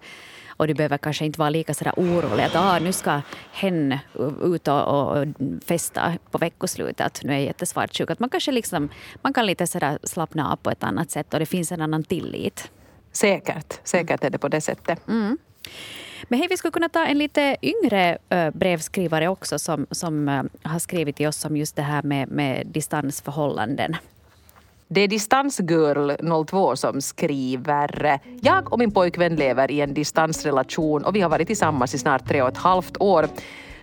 Och 0.60 0.66
du 0.66 0.74
behöver 0.74 0.98
kanske 0.98 1.24
inte 1.24 1.38
vara 1.38 1.50
lika 1.50 1.74
sådär 1.74 1.92
orolig 1.96 2.44
att 2.44 2.56
ah, 2.56 2.78
nu 2.78 2.92
ska 2.92 3.20
hen 3.52 3.98
ut 4.42 4.68
och, 4.68 4.88
och 4.88 5.26
festa 5.64 6.12
på 6.30 6.38
veckoslutet. 6.38 7.06
Att 7.06 7.20
nu 7.24 7.32
är 7.32 7.36
jag 7.36 7.44
jättesvartsjuk. 7.44 8.10
Att 8.10 8.20
man 8.20 8.30
kanske 8.30 8.52
liksom, 8.52 8.88
man 9.22 9.32
kan 9.32 9.46
lite 9.46 9.66
sådär 9.66 9.98
slappna 10.02 10.52
av 10.52 10.56
på 10.56 10.70
ett 10.70 10.84
annat 10.84 11.10
sätt 11.10 11.34
och 11.34 11.40
det 11.40 11.46
finns 11.46 11.72
en 11.72 11.80
annan 11.80 12.04
tillit. 12.04 12.70
Säkert, 13.12 13.80
säkert 13.84 14.24
är 14.24 14.30
det 14.30 14.38
på 14.38 14.48
det 14.48 14.60
sättet. 14.60 15.08
Mm. 15.08 15.38
Men 16.28 16.38
hej, 16.38 16.48
vi 16.50 16.56
skulle 16.56 16.72
kunna 16.72 16.88
ta 16.88 17.06
en 17.06 17.18
lite 17.18 17.56
yngre 17.62 18.18
brevskrivare 18.52 19.28
också 19.28 19.58
som, 19.58 19.86
som 19.90 20.28
har 20.62 20.78
skrivit 20.78 21.16
till 21.16 21.26
oss 21.28 21.44
om 21.44 21.56
just 21.56 21.76
det 21.76 21.82
här 21.82 22.02
med, 22.02 22.28
med 22.28 22.66
distansförhållanden. 22.66 23.96
Det 24.92 25.00
är 25.00 25.08
Distansgirl02 25.08 26.74
som 26.74 27.00
skriver. 27.00 28.20
Jag 28.42 28.72
och 28.72 28.78
min 28.78 28.90
pojkvän 28.90 29.36
lever 29.36 29.70
i 29.70 29.80
en 29.80 29.94
distansrelation 29.94 31.04
och 31.04 31.16
vi 31.16 31.20
har 31.20 31.30
varit 31.30 31.46
tillsammans 31.46 31.94
i 31.94 31.98
snart 31.98 32.28
tre 32.28 32.42
och 32.42 32.48
ett 32.48 32.56
halvt 32.56 32.96
år. 33.00 33.28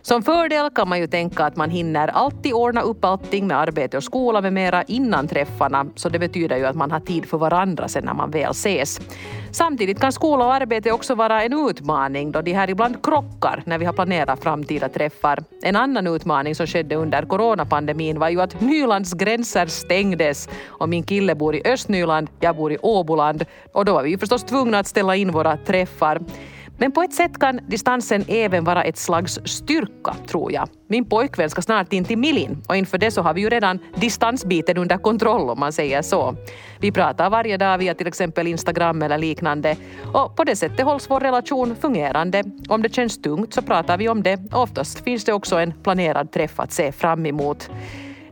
Som 0.07 0.23
fördel 0.23 0.69
kan 0.69 0.89
man 0.89 0.99
ju 0.99 1.07
tänka 1.07 1.45
att 1.45 1.55
man 1.55 1.69
hinner 1.69 2.07
alltid 2.07 2.53
ordna 2.53 2.81
upp 2.81 3.05
allting 3.05 3.47
med 3.47 3.57
arbete 3.57 3.97
och 3.97 4.03
skola 4.03 4.41
med 4.41 4.53
mera 4.53 4.83
innan 4.83 5.27
träffarna, 5.27 5.85
så 5.95 6.09
det 6.09 6.19
betyder 6.19 6.57
ju 6.57 6.65
att 6.65 6.75
man 6.75 6.91
har 6.91 6.99
tid 6.99 7.25
för 7.25 7.37
varandra 7.37 7.87
sen 7.87 8.05
när 8.05 8.13
man 8.13 8.31
väl 8.31 8.51
ses. 8.51 9.01
Samtidigt 9.51 9.99
kan 9.99 10.11
skola 10.11 10.45
och 10.45 10.53
arbete 10.53 10.91
också 10.91 11.15
vara 11.15 11.43
en 11.43 11.69
utmaning 11.69 12.31
då 12.31 12.41
de 12.41 12.53
här 12.53 12.69
ibland 12.69 13.03
krockar 13.03 13.63
när 13.65 13.77
vi 13.77 13.85
har 13.85 13.93
planerat 13.93 14.43
framtida 14.43 14.89
träffar. 14.89 15.43
En 15.63 15.75
annan 15.75 16.07
utmaning 16.07 16.55
som 16.55 16.67
skedde 16.67 16.95
under 16.95 17.21
coronapandemin 17.21 18.19
var 18.19 18.29
ju 18.29 18.41
att 18.41 18.61
Nylands 18.61 19.13
gränser 19.13 19.65
stängdes 19.65 20.49
och 20.67 20.89
min 20.89 21.03
kille 21.03 21.35
bor 21.35 21.55
i 21.55 21.61
Östnyland, 21.65 22.29
jag 22.39 22.55
bor 22.55 22.71
i 22.71 22.77
Åboland 22.77 23.45
och 23.73 23.85
då 23.85 23.93
var 23.93 24.03
vi 24.03 24.09
ju 24.09 24.17
förstås 24.17 24.43
tvungna 24.43 24.79
att 24.79 24.87
ställa 24.87 25.15
in 25.15 25.31
våra 25.31 25.57
träffar. 25.57 26.21
Men 26.77 26.91
på 26.91 27.01
ett 27.01 27.13
sätt 27.13 27.39
kan 27.39 27.59
distansen 27.67 28.25
även 28.27 28.63
vara 28.63 28.83
ett 28.83 28.97
slags 28.97 29.39
styrka, 29.45 30.15
tror 30.27 30.51
jag. 30.51 30.69
Min 30.87 31.05
pojkvän 31.05 31.49
ska 31.49 31.61
snart 31.61 31.93
in 31.93 32.05
till 32.05 32.17
Milin 32.17 32.63
och 32.67 32.75
inför 32.75 32.97
det 32.97 33.11
så 33.11 33.21
har 33.21 33.33
vi 33.33 33.41
ju 33.41 33.49
redan 33.49 33.79
distansbiten 33.95 34.77
under 34.77 34.97
kontroll 34.97 35.49
om 35.49 35.59
man 35.59 35.73
säger 35.73 36.01
så. 36.01 36.35
Vi 36.79 36.91
pratar 36.91 37.29
varje 37.29 37.57
dag 37.57 37.77
via 37.77 37.93
till 37.93 38.07
exempel 38.07 38.47
Instagram 38.47 39.01
eller 39.01 39.17
liknande 39.17 39.75
och 40.13 40.35
på 40.35 40.43
det 40.43 40.55
sättet 40.55 40.85
hålls 40.85 41.09
vår 41.09 41.19
relation 41.19 41.75
fungerande. 41.75 42.43
Om 42.69 42.81
det 42.81 42.93
känns 42.93 43.21
tungt 43.21 43.53
så 43.53 43.61
pratar 43.61 43.97
vi 43.97 44.09
om 44.09 44.23
det. 44.23 44.39
Oftast 44.51 45.03
finns 45.03 45.25
det 45.25 45.33
också 45.33 45.55
en 45.55 45.73
planerad 45.83 46.31
träff 46.31 46.59
att 46.59 46.71
se 46.71 46.91
fram 46.91 47.25
emot. 47.25 47.69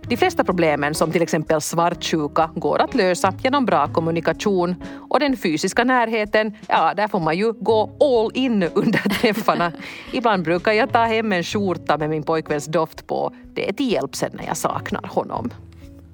De 0.08 0.18
flesta 0.18 0.44
problemen 0.44 0.96
som 0.96 1.12
till 1.12 1.22
exempel 1.22 1.62
svartsjuka 1.62 2.50
går 2.56 2.82
att 2.82 2.94
lösa 2.96 3.34
genom 3.44 3.66
bra 3.66 3.88
kommunikation 3.88 4.76
och 5.10 5.20
den 5.20 5.38
fysiska 5.38 5.84
närheten, 5.84 6.54
ja 6.68 6.94
där 6.94 7.08
får 7.08 7.20
man 7.20 7.38
ju 7.38 7.54
gå 7.54 7.92
all 8.00 8.32
in 8.38 8.64
under 8.64 9.00
träffarna. 9.22 9.72
Ibland 10.14 10.44
brukar 10.44 10.72
jag 10.72 10.94
ta 10.94 11.04
hem 11.04 11.32
en 11.32 11.44
skjorta 11.44 11.98
med 11.98 12.10
min 12.10 12.24
pojkväns 12.24 12.66
doft 12.66 13.08
på. 13.08 13.34
Det 13.54 13.70
är 13.70 13.74
till 13.74 13.92
hjälp 13.92 14.16
sen 14.16 14.32
när 14.34 14.46
jag 14.46 14.58
saknar 14.58 15.08
honom. 15.08 15.50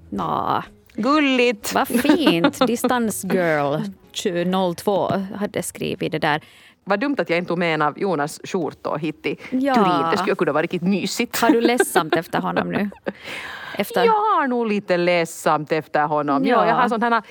Nå, 0.10 0.64
Gulligt! 0.94 1.74
vad 1.74 1.88
fint! 1.88 2.68
Distansgirl 2.68 3.82
02 4.76 5.12
hade 5.36 5.64
skrivit 5.64 6.12
det 6.12 6.20
där. 6.20 6.42
Vad 6.84 7.00
dumt 7.00 7.16
att 7.20 7.30
jag 7.30 7.38
inte 7.38 7.48
tog 7.48 7.58
med 7.58 7.74
en 7.74 7.82
av 7.82 8.00
Jonas 8.00 8.42
skjortor 8.44 8.98
hit 8.98 9.24
till 9.24 9.38
Ja. 9.50 9.76
Turin. 9.76 10.12
Det 10.12 10.18
skulle 10.18 10.36
kunna 10.36 10.52
vara 10.52 10.64
riktigt 10.64 10.82
mysigt. 10.82 11.42
Har 11.42 11.50
du 11.50 11.62
ledsamt 11.62 12.16
efter 12.16 12.40
honom 12.40 12.72
nu? 12.72 12.90
Efter... 13.78 14.06
Jag 14.06 14.13
har 14.13 14.48
nog 14.48 14.68
lite 14.68 14.98
ledsamt 14.98 15.72
efter 15.72 16.04
honom. 16.04 16.46
Ja. 16.46 16.56
Ja. 16.56 16.68
jag 16.68 16.75
har 16.75 16.90
sån 16.90 17.04
här, 17.04 17.24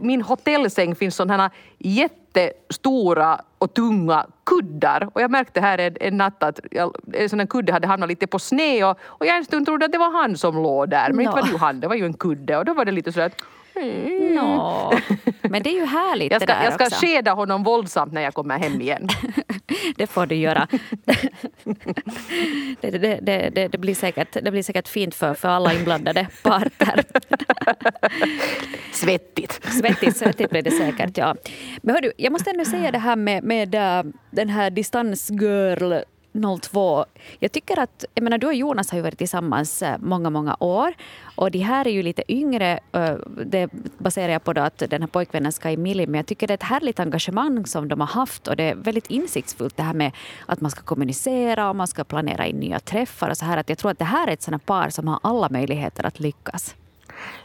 min 0.00 0.22
hotellsäng 0.22 0.94
finns 0.94 1.16
sådana 1.16 1.42
här 1.42 1.50
jättestora 1.78 3.40
och 3.58 3.74
tunga 3.74 4.26
kuddar. 4.44 5.08
Och 5.12 5.22
jag 5.22 5.30
märkte 5.30 5.60
här 5.60 5.78
en, 5.78 5.96
en 6.00 6.16
natt 6.16 6.42
att 6.42 6.60
jag, 6.70 6.96
en 7.12 7.28
sån 7.28 7.46
kudde 7.46 7.72
hade 7.72 7.86
hamnat 7.86 8.08
lite 8.08 8.26
på 8.26 8.38
sned 8.38 8.84
och, 8.84 8.98
och 9.02 9.26
jag 9.26 9.36
en 9.36 9.44
stund 9.44 9.66
trodde 9.66 9.86
att 9.86 9.92
det 9.92 9.98
var 9.98 10.10
han 10.10 10.36
som 10.36 10.62
låg 10.62 10.88
där. 10.88 11.10
Men 11.12 11.20
inte 11.20 11.30
Nå. 11.30 11.36
var 11.36 11.42
det 11.42 11.52
ju 11.52 11.58
han, 11.58 11.80
det 11.80 11.88
var 11.88 11.94
ju 11.94 12.06
en 12.06 12.14
kudde. 12.14 12.58
Och 12.58 12.64
då 12.64 12.74
var 12.74 12.84
det 12.84 12.92
lite 12.92 13.12
sådär 13.12 13.26
att 13.26 13.42
mm. 13.76 14.34
Nå. 14.34 14.92
Men 15.42 15.62
det 15.62 15.70
är 15.70 15.80
ju 15.80 15.84
härligt 15.84 16.32
jag 16.32 16.40
det 16.40 16.46
ska, 16.46 16.54
där 16.54 16.64
jag 16.64 16.74
ska 16.74 16.84
också. 16.84 17.00
skeda 17.00 17.32
honom 17.32 17.62
våldsamt 17.62 18.12
när 18.12 18.20
jag 18.20 18.34
kommer 18.34 18.58
hem 18.58 18.80
igen. 18.80 19.08
Det 19.96 20.06
får 20.06 20.26
du 20.26 20.34
göra. 20.34 20.68
det, 22.80 22.90
det, 22.90 23.20
det, 23.50 23.68
det, 23.68 23.78
blir 23.78 23.94
säkert, 23.94 24.36
det 24.42 24.50
blir 24.50 24.62
säkert 24.62 24.88
fint 24.88 25.14
för, 25.14 25.34
för 25.34 25.48
alla 25.48 25.74
inblandade 25.74 26.26
parter. 26.42 27.04
Svettigt. 28.92 29.60
Svettigt, 29.80 30.16
svettigt 30.16 30.50
blir 30.50 30.62
det 30.62 30.70
säkert, 30.70 31.18
ja. 31.18 31.36
Men 31.82 31.94
hördu, 31.94 32.12
jag 32.16 32.32
måste 32.32 32.50
ändå 32.50 32.64
säga 32.64 32.90
det 32.90 32.98
här 32.98 33.16
med, 33.16 33.44
med 33.44 33.74
äh, 33.74 34.02
den 34.30 34.48
här 34.48 34.70
distansgirl 34.70 35.94
02. 36.60 37.04
Jag 37.38 37.52
tycker 37.52 37.78
att, 37.78 38.04
jag 38.14 38.22
menar 38.22 38.38
du 38.38 38.46
och 38.46 38.54
Jonas 38.54 38.90
har 38.90 38.98
ju 38.98 39.02
varit 39.02 39.18
tillsammans 39.18 39.82
eh, 39.82 39.98
många, 40.00 40.30
många 40.30 40.56
år 40.60 40.94
och 41.36 41.50
de 41.50 41.58
här 41.58 41.86
är 41.86 41.90
ju 41.90 42.02
lite 42.02 42.32
yngre. 42.32 42.78
Eh, 42.92 43.14
det 43.46 43.68
baserar 43.98 44.32
jag 44.32 44.44
på 44.44 44.52
då 44.52 44.60
att 44.60 44.78
den 44.78 45.02
här 45.02 45.08
pojkvännen 45.08 45.52
ska 45.52 45.70
i 45.70 45.76
Milli, 45.76 46.06
men 46.06 46.14
jag 46.14 46.26
tycker 46.26 46.46
det 46.46 46.52
är 46.52 46.54
ett 46.54 46.62
härligt 46.62 47.00
engagemang 47.00 47.66
som 47.66 47.88
de 47.88 48.00
har 48.00 48.06
haft 48.06 48.48
och 48.48 48.56
det 48.56 48.64
är 48.64 48.74
väldigt 48.74 49.10
insiktsfullt 49.10 49.76
det 49.76 49.82
här 49.82 49.94
med 49.94 50.12
att 50.46 50.60
man 50.60 50.70
ska 50.70 50.82
kommunicera 50.82 51.68
och 51.70 51.76
man 51.76 51.86
ska 51.86 52.04
planera 52.04 52.46
in 52.46 52.56
nya 52.56 52.80
träffar 52.80 53.30
och 53.30 53.36
så 53.36 53.44
här. 53.44 53.56
Att 53.56 53.68
jag 53.68 53.78
tror 53.78 53.90
att 53.90 53.98
det 53.98 54.04
här 54.04 54.28
är 54.28 54.32
ett 54.32 54.42
sådant 54.42 54.66
par 54.66 54.90
som 54.90 55.08
har 55.08 55.18
alla 55.22 55.48
möjligheter 55.48 56.06
att 56.06 56.20
lyckas. 56.20 56.74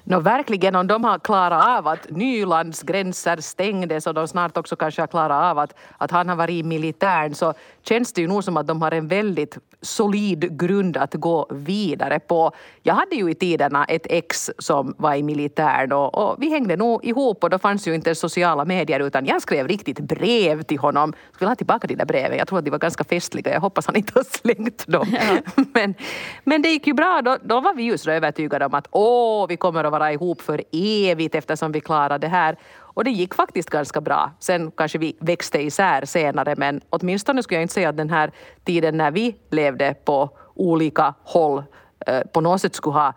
Nå 0.04 0.20
verkligen, 0.20 0.76
om 0.76 0.88
de 0.88 1.04
har 1.04 1.20
klarat 1.20 1.68
av 1.68 1.88
att 1.88 2.10
Nylands 2.10 2.82
gränser 2.82 3.38
stängdes 3.38 4.08
och 4.08 4.14
de 4.14 4.28
snart 4.28 4.58
också 4.58 4.76
kanske 4.76 5.02
har 5.02 5.08
klarat 5.08 5.52
av 5.52 5.60
att, 5.60 5.74
att 5.98 6.12
han 6.12 6.30
har 6.30 6.36
varit 6.36 6.54
i 6.54 6.64
militären 6.64 7.36
så 7.36 7.54
känns 7.82 8.14
det 8.14 8.22
ju 8.22 8.28
nog 8.28 8.44
som 8.44 8.58
att 8.58 8.68
de 8.68 8.82
har 8.82 8.92
en 8.92 9.08
väldigt 9.08 9.58
solid 9.82 10.60
grund 10.60 10.98
att 10.98 11.14
gå 11.14 11.48
vidare 11.50 12.20
på. 12.20 12.52
Jag 12.84 12.94
hade 12.94 13.16
ju 13.16 13.32
i 13.32 13.36
tiderna 13.36 13.86
ett 13.86 14.08
ex 14.10 14.52
som 14.58 14.94
var 14.98 15.16
i 15.16 15.24
militären 15.24 15.92
och, 15.92 16.18
och 16.18 16.36
vi 16.40 16.50
hängde 16.50 16.76
nog 16.76 17.06
ihop 17.06 17.44
och 17.44 17.50
då 17.50 17.60
fanns 17.60 17.88
ju 17.88 17.96
inte 17.96 18.16
sociala 18.16 18.66
medier 18.66 19.00
utan 19.00 19.26
jag 19.26 19.42
skrev 19.42 19.68
riktigt 19.68 20.00
brev 20.00 20.64
till 20.64 20.80
honom. 20.80 21.14
Jag 21.28 21.36
skulle 21.36 21.50
ha 21.50 21.56
tillbaka 21.56 21.88
de 21.88 21.96
där 21.96 22.06
breven, 22.06 22.38
jag 22.38 22.48
tror 22.48 22.60
att 22.60 22.66
de 22.66 22.72
var 22.72 22.80
ganska 22.80 23.04
festliga. 23.04 23.54
Jag 23.54 23.62
hoppas 23.62 23.86
han 23.86 23.96
inte 23.96 24.14
har 24.16 24.24
slängt 24.24 24.88
dem. 24.88 25.08
Men, 25.74 25.96
men 26.44 26.62
det 26.62 26.70
gick 26.70 26.88
ju 26.88 26.94
bra, 26.94 27.22
då, 27.22 27.38
då 27.44 27.62
var 27.62 27.74
vi 27.74 27.84
ju 27.84 27.98
så 27.98 28.12
övertygade 28.12 28.66
om 28.66 28.74
att 28.74 28.88
åh, 28.92 29.48
vi 29.48 29.58
kommer 29.60 29.84
att 29.84 29.92
vara 29.92 30.14
ihop 30.14 30.42
för 30.42 30.64
evigt 30.72 31.36
eftersom 31.36 31.72
vi 31.72 31.82
klarade 31.82 32.28
det 32.28 32.32
här. 32.32 32.58
Och 32.78 33.04
det 33.04 33.12
gick 33.12 33.36
faktiskt 33.36 33.70
ganska 33.70 34.02
bra. 34.02 34.32
Sen 34.40 34.72
kanske 34.72 34.98
vi 34.98 35.16
växte 35.20 35.62
isär 35.62 36.06
senare 36.06 36.56
men 36.58 36.82
åtminstone 36.90 37.44
skulle 37.44 37.58
jag 37.58 37.64
inte 37.64 37.74
säga 37.74 37.90
att 37.90 37.98
den 37.98 38.10
här 38.10 38.32
tiden 38.64 38.98
när 38.98 39.12
vi 39.12 39.36
levde 39.50 39.94
på 40.06 40.30
olika 40.56 41.14
håll 41.24 41.64
eh, 42.08 42.22
på 42.34 42.42
något 42.42 42.62
sätt 42.62 42.76
skulle 42.76 42.94
ha 42.94 43.14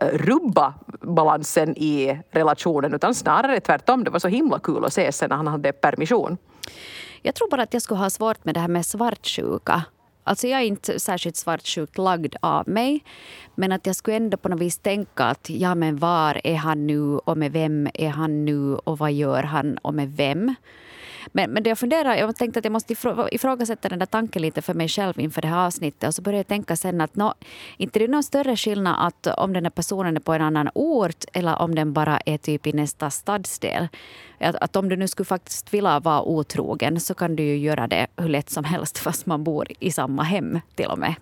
eh, 0.00 0.08
rubba 0.08 0.74
balansen 1.00 1.76
i 1.76 2.18
relationen 2.30 2.94
utan 2.94 3.14
snarare 3.14 3.60
tvärtom. 3.60 4.04
Det 4.04 4.10
var 4.10 4.18
så 4.18 4.28
himla 4.28 4.58
kul 4.58 4.84
att 4.84 4.90
ses 4.90 5.16
sen 5.16 5.28
när 5.28 5.36
han 5.36 5.46
hade 5.46 5.72
permission. 5.72 6.38
Jag 7.22 7.34
tror 7.34 7.50
bara 7.50 7.62
att 7.62 7.72
jag 7.72 7.82
skulle 7.82 8.00
ha 8.00 8.10
svårt 8.10 8.44
med 8.44 8.54
det 8.54 8.60
här 8.60 8.68
med 8.68 8.86
svartsjuka. 8.86 9.82
Alltså 10.24 10.46
jag 10.46 10.60
är 10.60 10.64
inte 10.64 11.00
särskilt 11.00 11.36
svartsjukt 11.36 11.98
lagd 11.98 12.34
av 12.40 12.68
mig. 12.68 13.04
Men 13.54 13.72
att 13.72 13.86
jag 13.86 13.96
skulle 13.96 14.16
ändå 14.16 14.36
på 14.36 14.48
något 14.48 14.60
vis 14.60 14.78
tänka 14.78 15.24
att 15.24 15.50
ja 15.50 15.74
men 15.74 15.96
var 15.96 16.40
är 16.44 16.56
han 16.56 16.86
nu 16.86 17.00
och 17.18 17.38
med 17.38 17.52
vem 17.52 17.88
är 17.94 18.08
han 18.08 18.44
nu 18.44 18.74
och 18.74 18.98
vad 18.98 19.12
gör 19.12 19.42
han 19.42 19.78
och 19.78 19.94
med 19.94 20.16
vem? 20.16 20.54
Men, 21.26 21.50
men 21.50 21.62
det 21.62 21.68
jag 21.68 21.78
funderar, 21.78 22.16
jag 22.16 22.36
tänkte 22.36 22.58
att 22.58 22.64
jag 22.64 22.72
måste 22.72 22.94
ifrågasätta 23.30 23.88
den 23.88 23.98
där 23.98 24.06
tanken 24.06 24.42
lite 24.42 24.62
för 24.62 24.74
mig 24.74 24.88
själv 24.88 25.20
inför 25.20 25.42
det 25.42 25.48
här 25.48 25.66
avsnittet. 25.66 26.08
Och 26.08 26.14
så 26.14 26.22
började 26.22 26.38
jag 26.38 26.46
tänka 26.46 26.76
sen 26.76 27.00
att 27.00 27.16
nå, 27.16 27.34
inte 27.76 27.98
det 27.98 28.04
är 28.04 28.08
någon 28.08 28.22
större 28.22 28.56
skillnad 28.56 28.96
att 29.06 29.26
om 29.26 29.52
den 29.52 29.64
här 29.64 29.70
personen 29.70 30.16
är 30.16 30.20
på 30.20 30.32
en 30.32 30.42
annan 30.42 30.68
ort 30.74 31.24
eller 31.32 31.62
om 31.62 31.74
den 31.74 31.92
bara 31.92 32.20
är 32.26 32.38
typ 32.38 32.66
i 32.66 32.72
nästa 32.72 33.10
stadsdel. 33.10 33.88
Att, 34.38 34.56
att 34.56 34.76
om 34.76 34.88
du 34.88 34.96
nu 34.96 35.08
skulle 35.08 35.26
faktiskt 35.26 35.74
vilja 35.74 36.00
vara 36.00 36.22
otrogen 36.22 37.00
så 37.00 37.14
kan 37.14 37.36
du 37.36 37.42
ju 37.42 37.56
göra 37.56 37.86
det 37.86 38.06
hur 38.16 38.28
lätt 38.28 38.50
som 38.50 38.64
helst 38.64 38.98
fast 39.04 39.26
man 39.26 39.44
bor 39.44 39.66
i 39.80 39.90
samma 39.92 40.22
hem 40.22 40.60
till 40.74 40.86
och 40.86 40.98
med. 40.98 41.14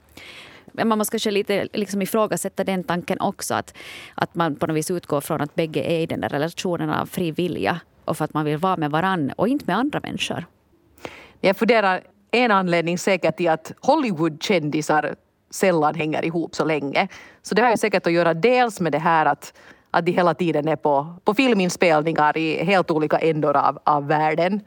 Men 0.73 0.89
man 0.89 0.99
måste 0.99 1.11
kanske 1.11 1.31
lite 1.31 1.69
liksom 1.73 2.03
ifrågasätta 2.03 2.65
den 2.65 2.85
tanken 2.85 3.21
också. 3.21 3.55
Att, 3.55 3.75
att 4.15 4.35
man 4.35 4.57
på 4.57 4.67
något 4.67 4.77
vis 4.77 4.91
utgår 4.91 5.21
från 5.21 5.41
att 5.41 5.55
bägge 5.55 5.81
är 5.81 6.01
i 6.01 6.07
den 6.07 6.21
där 6.21 6.29
relationen 6.29 6.91
av 6.91 7.07
fri 7.07 7.31
vilja 7.31 7.81
och 8.11 8.17
för 8.17 8.25
att 8.25 8.35
man 8.35 8.45
vill 8.45 8.59
vara 8.59 8.77
med 8.77 8.91
varann 8.91 9.33
och 9.37 9.49
inte 9.49 9.65
med 9.67 9.77
andra 9.77 10.01
människor. 10.03 10.47
Jag 11.41 11.57
funderar 11.57 12.01
en 12.31 12.51
anledning 12.51 12.99
säkert 12.99 13.37
till 13.37 13.49
att 13.49 13.73
Hollywoodkändisar 13.81 15.15
sällan 15.51 15.95
hänger 15.95 16.25
ihop 16.25 16.55
så 16.55 16.65
länge. 16.65 17.09
Så 17.43 17.55
det 17.55 17.63
har 17.63 17.71
ju 17.71 17.77
säkert 17.77 18.07
att 18.07 18.13
göra 18.13 18.35
dels 18.35 18.81
med 18.81 18.93
det 18.93 18.99
här 18.99 19.27
att, 19.27 19.55
att 19.91 20.07
de 20.07 20.13
hela 20.13 20.35
tiden 20.35 20.69
är 20.69 20.77
på, 20.77 21.15
på 21.25 21.35
filminspelningar 21.35 22.37
i 22.37 22.65
helt 22.65 22.91
olika 22.91 23.19
ändor 23.19 23.57
av, 23.57 23.79
av 23.85 24.07
världen. 24.07 24.61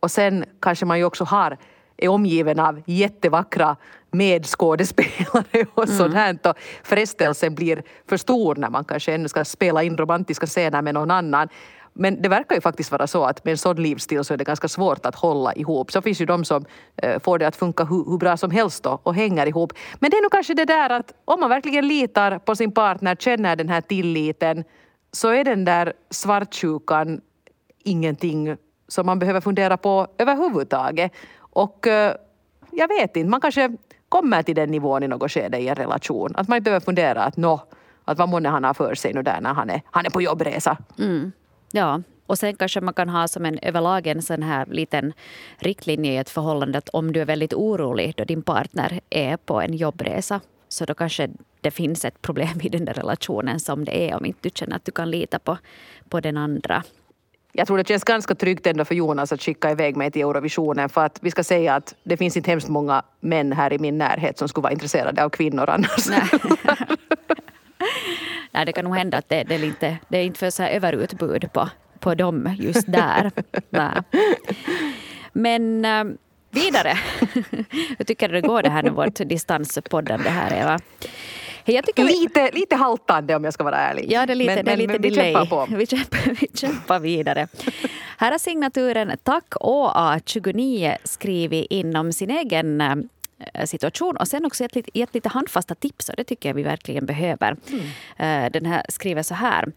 Och 0.00 0.10
sen 0.10 0.44
kanske 0.60 0.86
man 0.86 0.98
ju 0.98 1.04
också 1.04 1.24
har, 1.24 1.56
är 1.96 2.08
omgiven 2.08 2.58
av 2.58 2.82
jättevackra 2.86 3.76
medskådespelare 4.10 5.66
och 5.74 5.88
sånt 5.88 6.14
här. 6.14 6.38
Och 6.44 6.56
frestelsen 6.82 7.54
blir 7.54 7.82
för 8.08 8.16
stor 8.16 8.54
när 8.54 8.70
man 8.70 8.84
kanske 8.84 9.14
ännu 9.14 9.28
ska 9.28 9.44
spela 9.44 9.82
in 9.82 9.96
romantiska 9.96 10.46
scener 10.46 10.82
med 10.82 10.94
någon 10.94 11.10
annan. 11.10 11.48
Men 11.92 12.22
det 12.22 12.28
verkar 12.28 12.54
ju 12.54 12.60
faktiskt 12.60 12.90
vara 12.90 13.06
så 13.06 13.24
att 13.24 13.44
med 13.44 13.52
en 13.52 13.58
sån 13.58 13.76
livsstil 13.76 14.24
så 14.24 14.34
är 14.34 14.38
det 14.38 14.44
ganska 14.44 14.68
svårt 14.68 15.06
att 15.06 15.14
hålla 15.14 15.52
ihop. 15.52 15.92
Så 15.92 16.02
finns 16.02 16.20
ju 16.20 16.26
de 16.26 16.44
som 16.44 16.64
eh, 16.96 17.18
får 17.18 17.38
det 17.38 17.46
att 17.46 17.56
funka 17.56 17.84
hur, 17.84 18.10
hur 18.10 18.18
bra 18.18 18.36
som 18.36 18.50
helst 18.50 18.82
då, 18.82 19.00
och 19.02 19.14
hänger 19.14 19.46
ihop. 19.46 19.72
Men 20.00 20.10
det 20.10 20.16
är 20.16 20.22
nog 20.22 20.32
kanske 20.32 20.54
det 20.54 20.64
där 20.64 20.90
att 20.90 21.12
om 21.24 21.40
man 21.40 21.50
verkligen 21.50 21.88
litar 21.88 22.38
på 22.38 22.56
sin 22.56 22.72
partner, 22.72 23.14
känner 23.14 23.56
den 23.56 23.68
här 23.68 23.80
tilliten, 23.80 24.64
så 25.12 25.28
är 25.28 25.44
den 25.44 25.64
där 25.64 25.92
svartsjukan 26.10 27.20
ingenting 27.84 28.56
som 28.88 29.06
man 29.06 29.18
behöver 29.18 29.40
fundera 29.40 29.76
på 29.76 30.06
överhuvudtaget. 30.18 31.12
Och 31.38 31.86
eh, 31.86 32.14
jag 32.70 32.88
vet 32.88 33.16
inte, 33.16 33.30
man 33.30 33.40
kanske 33.40 33.76
kommer 34.08 34.42
till 34.42 34.54
den 34.54 34.70
nivån 34.70 35.02
i 35.02 35.08
något 35.08 35.32
skede 35.32 35.58
i 35.58 35.68
en 35.68 35.74
relation. 35.74 36.32
Att 36.36 36.48
man 36.48 36.56
inte 36.56 36.64
behöver 36.64 36.84
fundera 36.84 37.22
att 37.22 37.36
nå, 37.36 37.60
att 38.04 38.18
vad 38.18 38.28
månne 38.28 38.48
han 38.48 38.64
har 38.64 38.74
för 38.74 38.94
sig 38.94 39.12
nu 39.14 39.22
där 39.22 39.40
när 39.40 39.54
han 39.54 39.70
är, 39.70 39.82
han 39.90 40.06
är 40.06 40.10
på 40.10 40.22
jobbresa. 40.22 40.76
Mm. 40.98 41.32
Ja, 41.72 42.02
och 42.26 42.38
sen 42.38 42.56
kanske 42.56 42.80
man 42.80 42.94
kan 42.94 43.08
ha 43.08 43.28
som 43.28 43.44
en 43.44 43.58
överlag 43.62 44.06
en 44.06 44.22
sån 44.22 44.42
här 44.42 44.66
liten 44.66 45.12
riktlinje 45.58 46.12
i 46.12 46.16
ett 46.16 46.30
förhållande 46.30 46.78
att 46.78 46.88
om 46.88 47.12
du 47.12 47.20
är 47.20 47.24
väldigt 47.24 47.54
orolig 47.54 48.14
då 48.16 48.24
din 48.24 48.42
partner 48.42 49.00
är 49.10 49.36
på 49.36 49.60
en 49.60 49.74
jobbresa 49.74 50.40
så 50.68 50.84
då 50.84 50.94
kanske 50.94 51.28
det 51.60 51.70
finns 51.70 52.04
ett 52.04 52.22
problem 52.22 52.60
i 52.62 52.68
den 52.68 52.84
där 52.84 52.94
relationen 52.94 53.60
som 53.60 53.84
det 53.84 54.10
är 54.10 54.16
om 54.16 54.24
inte 54.24 54.38
du 54.42 54.50
känner 54.54 54.76
att 54.76 54.84
du 54.84 54.92
kan 54.92 55.10
lita 55.10 55.38
på, 55.38 55.58
på 56.08 56.20
den 56.20 56.36
andra. 56.36 56.82
Jag 57.52 57.66
tror 57.66 57.78
det 57.78 57.88
känns 57.88 58.04
ganska 58.04 58.34
tryggt 58.34 58.66
ändå 58.66 58.84
för 58.84 58.94
Jonas 58.94 59.32
att 59.32 59.42
skicka 59.42 59.70
iväg 59.70 59.96
mig 59.96 60.10
till 60.10 60.22
Eurovisionen 60.22 60.88
för 60.88 61.04
att 61.04 61.18
vi 61.22 61.30
ska 61.30 61.44
säga 61.44 61.74
att 61.74 61.94
det 62.02 62.16
finns 62.16 62.36
inte 62.36 62.50
hemskt 62.50 62.68
många 62.68 63.02
män 63.20 63.52
här 63.52 63.72
i 63.72 63.78
min 63.78 63.98
närhet 63.98 64.38
som 64.38 64.48
skulle 64.48 64.62
vara 64.62 64.72
intresserade 64.72 65.24
av 65.24 65.30
kvinnor 65.30 65.70
annars. 65.70 66.06
Nej. 68.52 68.66
Det 68.66 68.72
kan 68.72 68.84
nog 68.84 68.96
hända 68.96 69.18
att 69.18 69.28
det, 69.28 69.42
det, 69.42 69.54
är, 69.54 69.64
inte, 69.64 69.98
det 70.08 70.18
är 70.18 70.24
inte 70.24 70.38
för 70.38 70.50
så 70.50 70.62
här 70.62 70.70
överutbud 70.70 71.52
på, 71.52 71.68
på 71.98 72.14
dem 72.14 72.56
just 72.58 72.92
där. 72.92 73.30
Men 75.32 75.84
äh, 75.84 76.04
vidare. 76.50 76.98
Hur 77.98 78.04
tycker 78.04 78.28
du 78.28 78.34
det 78.34 78.40
går 78.40 78.62
det 78.62 78.70
här 78.70 78.82
nu, 78.82 78.90
vårt 78.90 79.14
distanspoddande 79.14 80.30
här 80.30 80.60
Eva? 80.62 80.78
Jag 81.64 81.86
tycker 81.86 82.04
lite, 82.04 82.50
vi... 82.52 82.60
lite 82.60 82.76
haltande 82.76 83.36
om 83.36 83.44
jag 83.44 83.54
ska 83.54 83.64
vara 83.64 83.76
ärlig. 83.76 84.12
Ja, 84.12 84.26
det 84.26 84.32
är 84.32 84.34
lite, 84.34 84.54
men, 84.54 84.64
det 84.64 84.72
är 84.72 84.76
lite 84.76 84.92
men, 84.92 85.02
delay. 85.02 85.26
Vi 85.26 85.32
kämpar 85.32 85.66
på. 85.66 85.76
Vi 85.76 85.86
kämpar, 85.86 86.36
vi 86.40 86.48
kämpar 86.54 87.00
vidare. 87.00 87.48
Här 88.18 88.30
har 88.30 88.38
signaturen 88.38 89.18
Tack 89.22 89.54
ÅA29 89.60 90.96
skrivit 91.04 91.66
inom 91.70 92.12
sin 92.12 92.30
egen 92.30 92.80
eh, 92.80 92.94
Eh, 92.94 92.96
situation. 93.64 94.16
Och 94.16 94.28
sen 94.28 94.44
också 94.44 94.62
gett, 94.62 94.96
gett 94.96 95.14
lite 95.14 95.28
handfasta 95.28 95.74
tips 95.74 96.08
och 96.08 96.14
det 96.16 96.24
tycker 96.24 96.48
jag 96.48 96.54
vi 96.54 96.62
verkligen 96.62 97.06
behöver. 97.06 97.56
Mm. 98.16 98.52
Den 98.52 98.66
här 98.66 98.82
skriver 98.88 99.22
så 99.22 99.34
här. 99.34 99.72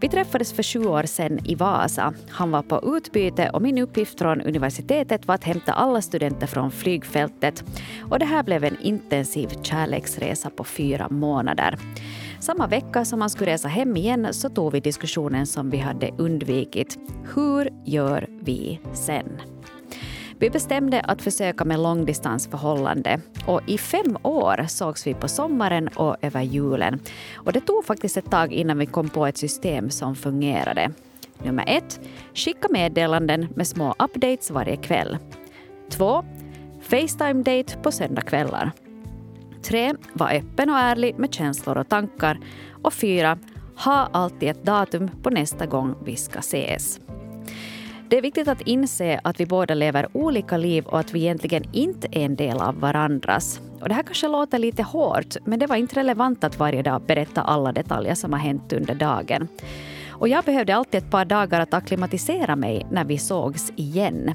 Vi 0.00 0.08
träffades 0.08 0.52
för 0.52 0.62
sju 0.62 0.86
år 0.86 1.02
sedan 1.02 1.38
i 1.46 1.54
Vasa. 1.54 2.14
Han 2.30 2.50
var 2.50 2.62
på 2.62 2.96
utbyte 2.96 3.50
och 3.50 3.62
min 3.62 3.78
uppgift 3.78 4.18
från 4.18 4.40
universitetet 4.40 5.26
var 5.26 5.34
att 5.34 5.44
hämta 5.44 5.72
alla 5.72 6.02
studenter 6.02 6.46
från 6.46 6.70
flygfältet. 6.70 7.64
Och 8.10 8.18
det 8.18 8.24
här 8.24 8.42
blev 8.42 8.64
en 8.64 8.80
intensiv 8.80 9.48
kärleksresa 9.62 10.50
på 10.50 10.64
fyra 10.64 11.08
månader. 11.08 11.78
Samma 12.40 12.66
vecka 12.66 13.04
som 13.04 13.20
han 13.20 13.30
skulle 13.30 13.52
resa 13.52 13.68
hem 13.68 13.96
igen 13.96 14.34
så 14.34 14.48
tog 14.48 14.72
vi 14.72 14.80
diskussionen 14.80 15.46
som 15.46 15.70
vi 15.70 15.78
hade 15.78 16.10
undvikit. 16.18 16.98
Hur 17.34 17.70
gör 17.84 18.26
vi 18.40 18.80
sen? 18.94 19.40
Vi 20.40 20.50
bestämde 20.50 21.00
att 21.00 21.22
försöka 21.22 21.64
med 21.64 21.80
långdistansförhållande 21.80 23.20
och 23.46 23.60
i 23.66 23.78
fem 23.78 24.16
år 24.22 24.66
sågs 24.68 25.06
vi 25.06 25.14
på 25.14 25.28
sommaren 25.28 25.88
och 25.88 26.16
över 26.22 26.42
julen. 26.42 27.00
Och 27.34 27.52
det 27.52 27.60
tog 27.60 27.84
faktiskt 27.84 28.16
ett 28.16 28.30
tag 28.30 28.52
innan 28.52 28.78
vi 28.78 28.86
kom 28.86 29.08
på 29.08 29.26
ett 29.26 29.36
system 29.36 29.90
som 29.90 30.16
fungerade. 30.16 30.90
Nummer 31.42 31.64
ett, 31.66 32.00
skicka 32.34 32.68
meddelanden 32.70 33.48
med 33.54 33.66
små 33.66 33.94
updates 33.98 34.50
varje 34.50 34.76
kväll. 34.76 35.18
Två, 35.90 36.24
Facetime-date 36.82 37.82
på 37.82 37.92
söndagkvällar. 37.92 38.70
Tre, 39.62 39.94
var 40.12 40.32
öppen 40.32 40.70
och 40.70 40.78
ärlig 40.78 41.18
med 41.18 41.34
känslor 41.34 41.78
och 41.78 41.88
tankar. 41.88 42.40
Och 42.82 42.92
fyra, 42.92 43.38
ha 43.84 44.08
alltid 44.12 44.48
ett 44.48 44.64
datum 44.64 45.10
på 45.22 45.30
nästa 45.30 45.66
gång 45.66 45.94
vi 46.04 46.16
ska 46.16 46.38
ses. 46.38 47.00
Det 48.10 48.18
är 48.18 48.22
viktigt 48.22 48.48
att 48.48 48.60
inse 48.60 49.20
att 49.24 49.40
vi 49.40 49.46
båda 49.46 49.74
lever 49.74 50.08
olika 50.12 50.56
liv 50.56 50.86
och 50.86 50.98
att 50.98 51.14
vi 51.14 51.20
egentligen 51.20 51.64
inte 51.72 52.08
är 52.12 52.24
en 52.24 52.36
del 52.36 52.60
av 52.60 52.80
varandras. 52.80 53.60
Och 53.80 53.88
det 53.88 53.94
här 53.94 54.02
kanske 54.02 54.28
låter 54.28 54.58
lite 54.58 54.82
hårt, 54.82 55.36
men 55.44 55.58
det 55.58 55.66
var 55.66 55.76
inte 55.76 55.96
relevant 55.96 56.44
att 56.44 56.58
varje 56.58 56.82
dag 56.82 57.02
berätta 57.02 57.42
alla 57.42 57.72
detaljer 57.72 58.14
som 58.14 58.32
har 58.32 58.40
hänt 58.40 58.72
under 58.72 58.94
dagen. 58.94 59.48
Och 60.18 60.28
jag 60.28 60.44
behövde 60.44 60.76
alltid 60.76 60.98
ett 60.98 61.10
par 61.10 61.24
dagar 61.24 61.60
att 61.60 61.74
akklimatisera 61.74 62.56
mig 62.56 62.86
när 62.90 63.04
vi 63.04 63.18
sågs 63.18 63.72
igen. 63.76 64.32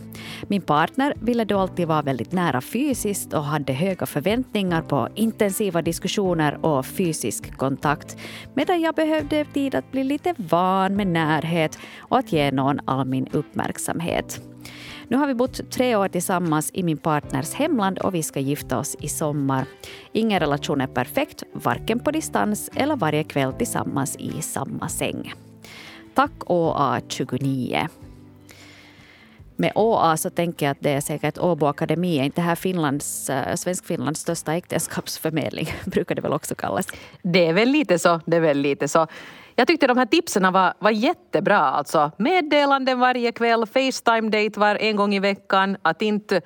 Min 0.48 0.62
partner 0.62 1.14
ville 1.22 1.46
då 1.46 1.60
alltid 1.60 1.88
vara 1.88 2.02
väldigt 2.02 2.32
nära 2.32 2.62
fysiskt 2.62 3.34
och 3.34 3.44
hade 3.44 3.74
höga 3.74 4.06
förväntningar 4.06 4.82
på 4.82 5.10
intensiva 5.16 5.82
diskussioner 5.82 6.66
och 6.66 6.86
fysisk 6.86 7.58
kontakt. 7.58 8.18
Medan 8.54 8.82
jag 8.82 8.96
behövde 8.96 9.46
tid 9.46 9.76
att 9.76 9.92
bli 9.92 10.04
lite 10.04 10.34
van 10.38 10.96
med 10.96 11.08
närhet 11.08 11.78
och 11.98 12.18
att 12.18 12.32
ge 12.32 12.52
någon 12.52 12.80
all 12.86 13.06
min 13.06 13.28
uppmärksamhet. 13.32 14.42
Nu 15.08 15.18
har 15.18 15.28
vi 15.28 15.34
bott 15.34 15.72
tre 15.72 15.96
år 15.96 16.08
tillsammans 16.08 16.72
i 16.74 16.84
min 16.84 16.98
partners 16.98 17.54
hemland 17.54 18.00
och 18.00 18.16
vi 18.16 18.24
ska 18.24 18.40
gifta 18.40 18.80
oss 18.80 18.96
i 19.00 19.08
sommar. 19.08 19.66
Ingen 20.12 20.40
relation 20.40 20.82
är 20.82 20.88
perfekt, 20.88 21.44
varken 21.54 22.00
på 22.00 22.12
distans 22.12 22.70
eller 22.76 22.96
varje 22.96 23.24
kväll 23.24 23.54
tillsammans 23.54 24.16
i 24.16 24.42
samma 24.42 24.90
säng. 24.90 25.34
Tack 26.14 26.32
ÅA29. 26.46 27.88
Med 29.56 29.72
ÅA 29.76 30.18
så 30.18 30.30
tänker 30.30 30.66
jag 30.66 30.72
att 30.72 30.82
det 30.82 30.90
är 30.90 31.02
säkert 31.02 31.38
Åbo 31.38 31.66
Akademi. 31.66 32.20
Är 32.20 32.24
inte 32.24 32.42
här 32.42 32.56
Finlands, 32.56 33.30
eh, 33.30 33.56
Svensk-Finlands 33.56 34.20
största 34.20 34.54
äktenskapsförmedling? 34.54 35.68
brukar 35.86 36.16
det 36.16 36.22
väl 36.22 36.34
också 36.34 36.56
kallas. 36.56 36.88
Det 37.22 37.48
är 37.48 37.54
väl 37.54 37.70
lite 37.70 38.00
så. 38.00 38.22
Det 38.26 38.38
är 38.38 38.42
väl 38.42 38.58
lite 38.58 38.88
så. 38.88 39.08
Jag 39.56 39.68
tyckte 39.68 39.88
de 39.88 39.98
här 39.98 40.06
tipsen 40.06 40.54
var, 40.54 40.74
var 40.80 40.92
jättebra. 40.92 41.60
Alltså, 41.60 42.12
meddelanden 42.18 43.00
varje 43.00 43.32
kväll, 43.32 43.66
Facetime-date 43.66 44.60
var 44.60 44.76
en 44.76 44.96
gång 44.96 45.16
i 45.16 45.20
veckan. 45.20 45.78
Att 45.82 46.02
inte 46.02 46.42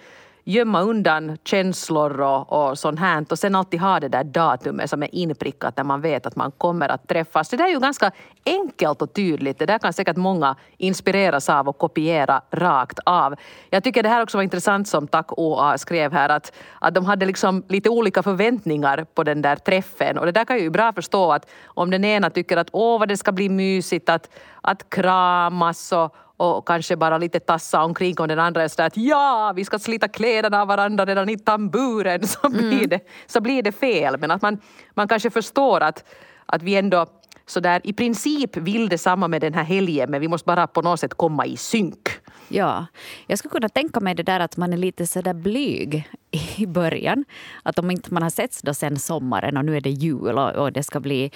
gömma 0.47 0.81
undan 0.81 1.37
känslor 1.43 2.21
och, 2.21 2.53
och 2.53 2.79
sånt 2.79 2.99
här 2.99 3.25
och 3.29 3.39
sen 3.39 3.55
alltid 3.55 3.79
ha 3.79 3.99
det 3.99 4.07
där 4.07 4.23
datumet 4.23 4.89
som 4.89 5.03
är 5.03 5.15
inprickat 5.15 5.75
där 5.75 5.83
man 5.83 6.01
vet 6.01 6.25
att 6.25 6.35
man 6.35 6.51
kommer 6.51 6.89
att 6.89 7.07
träffas. 7.07 7.49
Det 7.49 7.57
där 7.57 7.65
är 7.65 7.69
ju 7.69 7.79
ganska 7.79 8.11
enkelt 8.45 9.01
och 9.01 9.13
tydligt. 9.13 9.59
Det 9.59 9.65
där 9.65 9.79
kan 9.79 9.93
säkert 9.93 10.17
många 10.17 10.55
inspireras 10.77 11.49
av 11.49 11.67
och 11.67 11.77
kopiera 11.77 12.41
rakt 12.51 12.99
av. 13.05 13.35
Jag 13.69 13.83
tycker 13.83 14.03
det 14.03 14.09
här 14.09 14.23
också 14.23 14.37
var 14.37 14.43
intressant 14.43 14.87
som 14.87 15.07
Tack 15.07 15.31
OA 15.37 15.77
skrev 15.77 16.13
här 16.13 16.29
att, 16.29 16.53
att 16.79 16.93
de 16.93 17.05
hade 17.05 17.25
liksom 17.25 17.63
lite 17.67 17.89
olika 17.89 18.23
förväntningar 18.23 19.05
på 19.13 19.23
den 19.23 19.41
där 19.41 19.55
träffen 19.55 20.17
och 20.17 20.25
det 20.25 20.31
där 20.31 20.45
kan 20.45 20.55
jag 20.55 20.63
ju 20.63 20.69
bra 20.69 20.93
förstå 20.93 21.31
att 21.31 21.49
om 21.65 21.91
den 21.91 22.05
ena 22.05 22.29
tycker 22.29 22.57
att 22.57 22.69
åh 22.71 22.99
vad 22.99 23.07
det 23.07 23.17
ska 23.17 23.31
bli 23.31 23.49
mysigt 23.49 24.09
att, 24.09 24.29
att 24.61 24.89
kramas 24.89 25.91
och 25.91 26.15
och 26.37 26.67
kanske 26.67 26.95
bara 26.95 27.17
lite 27.17 27.39
tassa 27.39 27.83
omkring 27.83 28.15
och 28.19 28.27
den 28.27 28.39
andra 28.39 28.63
är 28.63 28.67
sådär 28.67 28.87
att 28.87 28.97
ja, 28.97 29.53
vi 29.55 29.65
ska 29.65 29.79
slita 29.79 30.07
kläderna 30.07 30.61
av 30.61 30.67
varandra 30.67 31.05
redan 31.05 31.29
i 31.29 31.37
tamburen 31.37 32.27
så 32.27 32.49
blir, 32.49 32.73
mm. 32.73 32.89
det, 32.89 32.99
så 33.27 33.41
blir 33.41 33.63
det 33.63 33.71
fel. 33.71 34.19
Men 34.19 34.31
att 34.31 34.41
man, 34.41 34.61
man 34.93 35.07
kanske 35.07 35.29
förstår 35.29 35.81
att, 35.81 36.03
att 36.45 36.63
vi 36.63 36.75
ändå 36.75 37.05
sådär 37.45 37.81
i 37.83 37.93
princip 37.93 38.57
vill 38.57 38.89
detsamma 38.89 39.27
med 39.27 39.41
den 39.41 39.53
här 39.53 39.63
helgen 39.63 40.11
men 40.11 40.21
vi 40.21 40.27
måste 40.27 40.45
bara 40.45 40.67
på 40.67 40.81
något 40.81 40.99
sätt 40.99 41.13
komma 41.13 41.45
i 41.45 41.57
synk. 41.57 42.09
Ja, 42.49 42.85
jag 43.27 43.39
skulle 43.39 43.51
kunna 43.51 43.69
tänka 43.69 43.99
mig 43.99 44.15
det 44.15 44.23
där 44.23 44.39
att 44.39 44.57
man 44.57 44.73
är 44.73 44.77
lite 44.77 45.07
sådär 45.07 45.33
blyg 45.33 46.09
i 46.57 46.65
början. 46.65 47.25
Att 47.63 47.79
om 47.79 47.91
inte 47.91 48.13
man 48.13 48.23
har 48.23 48.29
setts 48.29 48.61
då 48.61 48.73
sen 48.73 48.99
sommaren 48.99 49.57
och 49.57 49.65
nu 49.65 49.77
är 49.77 49.81
det 49.81 49.89
jul 49.89 50.37
och, 50.37 50.55
och 50.55 50.71
det 50.71 50.83
ska 50.83 50.99
bli 50.99 51.31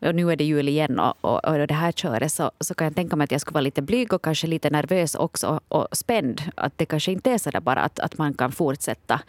och 0.00 0.14
nu 0.14 0.32
är 0.32 0.36
det 0.36 0.44
jul 0.44 0.68
igen 0.68 0.98
och, 0.98 1.14
och, 1.20 1.44
och 1.44 1.66
det 1.66 1.74
här 1.74 1.92
köret 1.92 2.32
så, 2.32 2.50
så 2.60 2.74
kan 2.74 2.84
jag 2.84 2.94
tänka 2.94 3.16
mig 3.16 3.24
att 3.24 3.32
jag 3.32 3.40
skulle 3.40 3.54
vara 3.54 3.60
lite 3.60 3.82
blyg 3.82 4.12
och 4.12 4.22
kanske 4.22 4.46
lite 4.46 4.70
nervös 4.70 5.14
också 5.14 5.60
och 5.68 5.88
spänd. 5.92 6.42
Att 6.54 6.78
det 6.78 6.86
kanske 6.86 7.12
inte 7.12 7.30
är 7.30 7.38
så 7.38 7.50
där 7.50 7.60
bara 7.60 7.80
att, 7.80 7.98
att 7.98 8.18
man 8.18 8.34
kan 8.34 8.52
fortsätta 8.52 9.20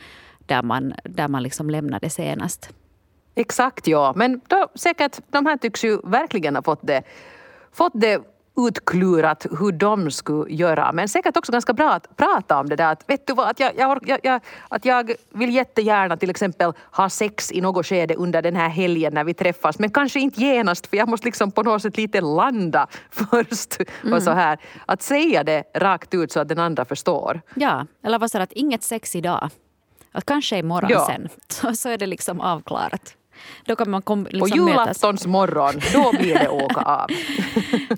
där 0.46 0.64
man, 0.64 0.94
där 1.04 1.28
man 1.28 1.44
liksom 1.44 1.70
lämnade 1.70 2.10
senast. 2.10 2.70
Exakt 3.36 3.88
ja, 3.88 4.14
men 4.16 4.42
då, 4.48 4.68
säkert 4.76 5.20
de 5.28 5.46
här 5.46 5.58
tycks 5.58 5.84
ju 5.84 6.00
verkligen 6.04 6.56
ha 6.56 6.64
fått 6.64 6.88
det, 6.88 7.04
fått 7.72 7.94
det 7.96 8.35
utklurat 8.58 9.46
hur 9.60 9.72
de 9.72 10.12
skulle 10.12 10.54
göra. 10.54 10.92
Men 10.92 11.10
säkert 11.10 11.38
också 11.38 11.52
ganska 11.52 11.74
bra 11.74 11.92
att 11.92 12.18
prata 12.18 12.60
om 12.60 12.70
det 12.70 12.76
där. 12.76 12.92
Att, 12.92 13.10
vet 13.10 13.28
du 13.28 13.34
vad, 13.34 13.50
att 13.50 13.60
jag, 13.60 13.72
jag, 13.78 14.20
jag, 14.24 14.42
att 14.70 14.86
jag 14.86 15.12
vill 15.30 15.56
jättegärna 15.56 16.18
till 16.18 16.30
exempel 16.30 16.74
ha 16.92 17.10
sex 17.10 17.52
i 17.52 17.62
något 17.62 17.86
skede 17.86 18.16
under 18.16 18.42
den 18.42 18.56
här 18.56 18.70
helgen 18.70 19.14
när 19.14 19.24
vi 19.24 19.34
träffas. 19.34 19.80
Men 19.80 19.90
kanske 19.90 20.20
inte 20.20 20.42
genast 20.42 20.88
för 20.88 20.98
jag 20.98 21.10
måste 21.10 21.26
liksom 21.26 21.52
på 21.52 21.64
något 21.64 21.82
sätt 21.82 21.98
lite 21.98 22.22
landa 22.22 22.88
först. 23.10 23.78
Mm. 24.02 24.14
Och 24.14 24.24
så 24.24 24.32
här. 24.32 24.60
Att 24.86 25.02
säga 25.02 25.44
det 25.44 25.64
rakt 25.74 26.14
ut 26.14 26.32
så 26.32 26.40
att 26.40 26.48
den 26.48 26.60
andra 26.60 26.86
förstår. 26.86 27.42
Ja, 27.56 27.88
eller 28.04 28.20
vad 28.20 28.32
sa 28.32 28.40
att 28.40 28.52
inget 28.52 28.84
sex 28.84 29.16
idag. 29.16 29.50
Att 30.12 30.26
kanske 30.26 30.58
imorgon 30.58 30.90
ja. 30.92 31.06
sen. 31.08 31.30
Så, 31.48 31.76
så 31.82 31.90
är 31.90 31.98
det 31.98 32.06
liksom 32.08 32.42
avklarat. 32.42 33.16
Då 33.66 33.76
kan 33.76 33.90
man 33.90 34.02
kom, 34.02 34.28
liksom 34.30 34.50
På 34.50 34.56
julaftons 34.56 35.28
morgon, 35.28 35.74
då 35.94 36.12
blir 36.20 36.40
det 36.40 36.50
åka 36.50 36.82
av. 36.82 37.10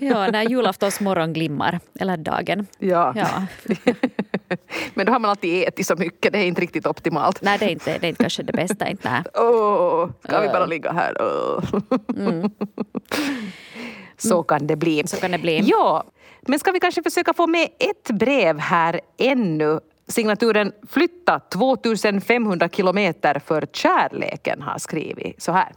ja, 0.00 0.30
när 0.30 0.42
julaftons 0.42 1.00
morgon 1.00 1.32
glimmar, 1.32 1.80
eller 2.00 2.16
dagen. 2.16 2.66
Ja. 2.78 3.12
ja. 3.16 3.46
Men 4.94 5.06
då 5.06 5.12
har 5.12 5.18
man 5.18 5.30
alltid 5.30 5.68
ätit 5.68 5.86
så 5.86 5.96
mycket, 5.96 6.32
det 6.32 6.38
är 6.38 6.44
inte 6.44 6.60
riktigt 6.60 6.86
optimalt. 6.86 7.42
Nej, 7.42 7.58
det 7.58 7.64
är 7.64 7.70
inte, 7.70 7.98
det 7.98 8.06
är 8.06 8.08
inte 8.08 8.24
kanske 8.24 8.42
det 8.42 8.52
bästa. 8.52 8.88
Inte, 8.88 9.24
Åh, 9.34 10.04
oh, 10.04 10.10
ska 10.24 10.40
vi 10.40 10.48
bara 10.48 10.66
ligga 10.66 10.92
här? 10.92 11.14
Oh. 11.14 11.64
Mm. 12.16 12.50
Så 14.16 14.42
kan 14.42 14.66
det 14.66 14.76
bli. 14.76 15.06
Så 15.06 15.16
kan 15.16 15.30
det 15.30 15.38
bli. 15.38 15.60
Ja, 15.64 16.04
men 16.40 16.58
ska 16.58 16.72
vi 16.72 16.80
kanske 16.80 17.02
försöka 17.02 17.34
få 17.34 17.46
med 17.46 17.68
ett 17.78 18.10
brev 18.10 18.58
här 18.58 19.00
ännu? 19.18 19.80
Signaturen 20.08 20.72
Flytta 20.88 21.40
2500 21.52 22.68
kilometer 22.68 23.40
för 23.46 23.66
kärleken 23.72 24.62
har 24.62 24.78
skrivit 24.78 25.42
så 25.42 25.52
här. 25.52 25.72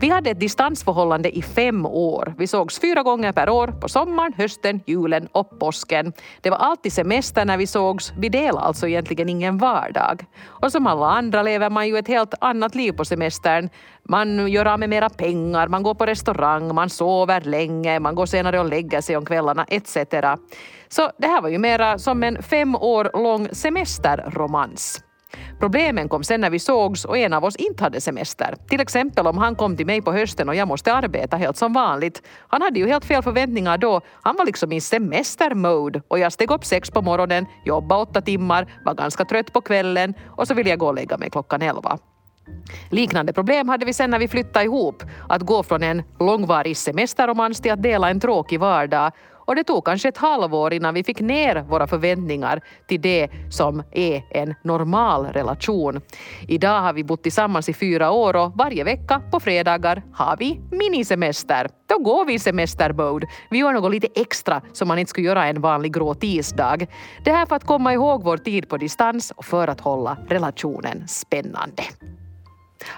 Vi 0.00 0.08
hade 0.08 0.30
ett 0.30 0.40
distansförhållande 0.40 1.36
i 1.36 1.42
fem 1.42 1.86
år. 1.86 2.34
Vi 2.38 2.46
sågs 2.46 2.80
fyra 2.80 3.02
gånger 3.02 3.32
per 3.32 3.50
år 3.50 3.66
på 3.66 3.88
sommaren, 3.88 4.32
hösten, 4.36 4.80
julen 4.86 5.28
och 5.32 5.58
påsken. 5.58 6.12
Det 6.40 6.50
var 6.50 6.56
alltid 6.56 6.92
semester 6.92 7.44
när 7.44 7.56
vi 7.56 7.66
sågs. 7.66 8.12
Vi 8.18 8.28
delade 8.28 8.66
alltså 8.66 8.88
egentligen 8.88 9.28
ingen 9.28 9.58
vardag. 9.58 10.24
Och 10.44 10.72
som 10.72 10.86
alla 10.86 11.06
andra 11.06 11.42
lever 11.42 11.70
man 11.70 11.88
ju 11.88 11.98
ett 11.98 12.08
helt 12.08 12.34
annat 12.40 12.74
liv 12.74 12.92
på 12.92 13.04
semestern. 13.04 13.68
Man 14.02 14.48
gör 14.48 14.66
av 14.66 14.78
med 14.78 14.88
mera 14.88 15.08
pengar, 15.08 15.68
man 15.68 15.82
går 15.82 15.94
på 15.94 16.06
restaurang, 16.06 16.74
man 16.74 16.90
sover 16.90 17.40
länge, 17.40 18.00
man 18.00 18.14
går 18.14 18.26
senare 18.26 18.60
och 18.60 18.68
lägger 18.68 19.00
sig 19.00 19.16
om 19.16 19.24
kvällarna 19.24 19.64
etc. 19.68 19.96
Så 20.88 21.10
det 21.18 21.26
här 21.26 21.42
var 21.42 21.48
ju 21.48 21.58
mera 21.58 21.98
som 21.98 22.22
en 22.22 22.42
fem 22.42 22.76
år 22.76 23.10
lång 23.14 23.48
semesterromans. 23.52 25.02
Problemen 25.60 26.08
kom 26.08 26.24
sen 26.24 26.40
när 26.40 26.50
vi 26.50 26.58
sågs 26.58 27.04
och 27.04 27.18
en 27.18 27.32
av 27.32 27.44
oss 27.44 27.56
inte 27.56 27.84
hade 27.84 28.00
semester. 28.00 28.54
Till 28.68 28.80
exempel 28.80 29.26
om 29.26 29.38
han 29.38 29.54
kom 29.54 29.76
till 29.76 29.86
mig 29.86 30.02
på 30.02 30.12
hösten 30.12 30.48
och 30.48 30.54
jag 30.54 30.68
måste 30.68 30.94
arbeta 30.94 31.36
helt 31.36 31.56
som 31.56 31.72
vanligt. 31.72 32.22
Han 32.48 32.62
hade 32.62 32.78
ju 32.78 32.86
helt 32.86 33.04
fel 33.04 33.22
förväntningar 33.22 33.78
då. 33.78 34.00
Han 34.22 34.36
var 34.36 34.46
liksom 34.46 34.72
i 34.72 34.80
semestermode 34.80 36.02
och 36.08 36.18
jag 36.18 36.32
steg 36.32 36.50
upp 36.50 36.64
sex 36.64 36.90
på 36.90 37.02
morgonen, 37.02 37.46
jobbade 37.64 38.02
åtta 38.02 38.20
timmar, 38.20 38.80
var 38.84 38.94
ganska 38.94 39.24
trött 39.24 39.52
på 39.52 39.60
kvällen 39.60 40.14
och 40.26 40.48
så 40.48 40.54
ville 40.54 40.70
jag 40.70 40.78
gå 40.78 40.86
och 40.86 40.94
lägga 40.94 41.18
mig 41.18 41.30
klockan 41.30 41.62
elva. 41.62 41.98
Liknande 42.90 43.32
problem 43.32 43.68
hade 43.68 43.86
vi 43.86 43.92
sen 43.92 44.10
när 44.10 44.18
vi 44.18 44.28
flyttade 44.28 44.64
ihop. 44.64 45.02
Att 45.28 45.42
gå 45.42 45.62
från 45.62 45.82
en 45.82 46.02
långvarig 46.20 46.76
semesterromans 46.76 47.60
till 47.60 47.72
att 47.72 47.82
dela 47.82 48.10
en 48.10 48.20
tråkig 48.20 48.60
vardag 48.60 49.12
och 49.46 49.56
det 49.56 49.64
tog 49.64 49.84
kanske 49.84 50.08
ett 50.08 50.18
halvår 50.18 50.72
innan 50.72 50.94
vi 50.94 51.04
fick 51.04 51.20
ner 51.20 51.62
våra 51.62 51.86
förväntningar 51.86 52.60
till 52.88 53.00
det 53.00 53.28
som 53.50 53.82
är 53.92 54.22
en 54.30 54.54
normal 54.64 55.26
relation. 55.26 56.00
Idag 56.48 56.80
har 56.80 56.92
vi 56.92 57.04
bott 57.04 57.22
tillsammans 57.22 57.68
i 57.68 57.72
fyra 57.74 58.10
år 58.10 58.36
och 58.36 58.52
varje 58.56 58.84
vecka 58.84 59.22
på 59.30 59.40
fredagar 59.40 60.02
har 60.12 60.36
vi 60.36 60.60
minisemester. 60.70 61.68
Då 61.86 61.98
går 61.98 62.24
vi 62.24 62.34
i 62.34 62.38
semestermode. 62.38 63.26
Vi 63.50 63.58
gör 63.58 63.72
något 63.72 63.92
lite 63.92 64.08
extra 64.14 64.62
som 64.72 64.88
man 64.88 64.98
inte 64.98 65.10
skulle 65.10 65.26
göra 65.26 65.46
en 65.46 65.60
vanlig 65.60 65.94
grå 65.94 66.14
tisdag. 66.14 66.86
Det 67.24 67.32
här 67.32 67.46
för 67.46 67.56
att 67.56 67.64
komma 67.64 67.92
ihåg 67.92 68.24
vår 68.24 68.36
tid 68.36 68.68
på 68.68 68.76
distans 68.76 69.32
och 69.36 69.44
för 69.44 69.68
att 69.68 69.80
hålla 69.80 70.16
relationen 70.28 71.08
spännande. 71.08 71.82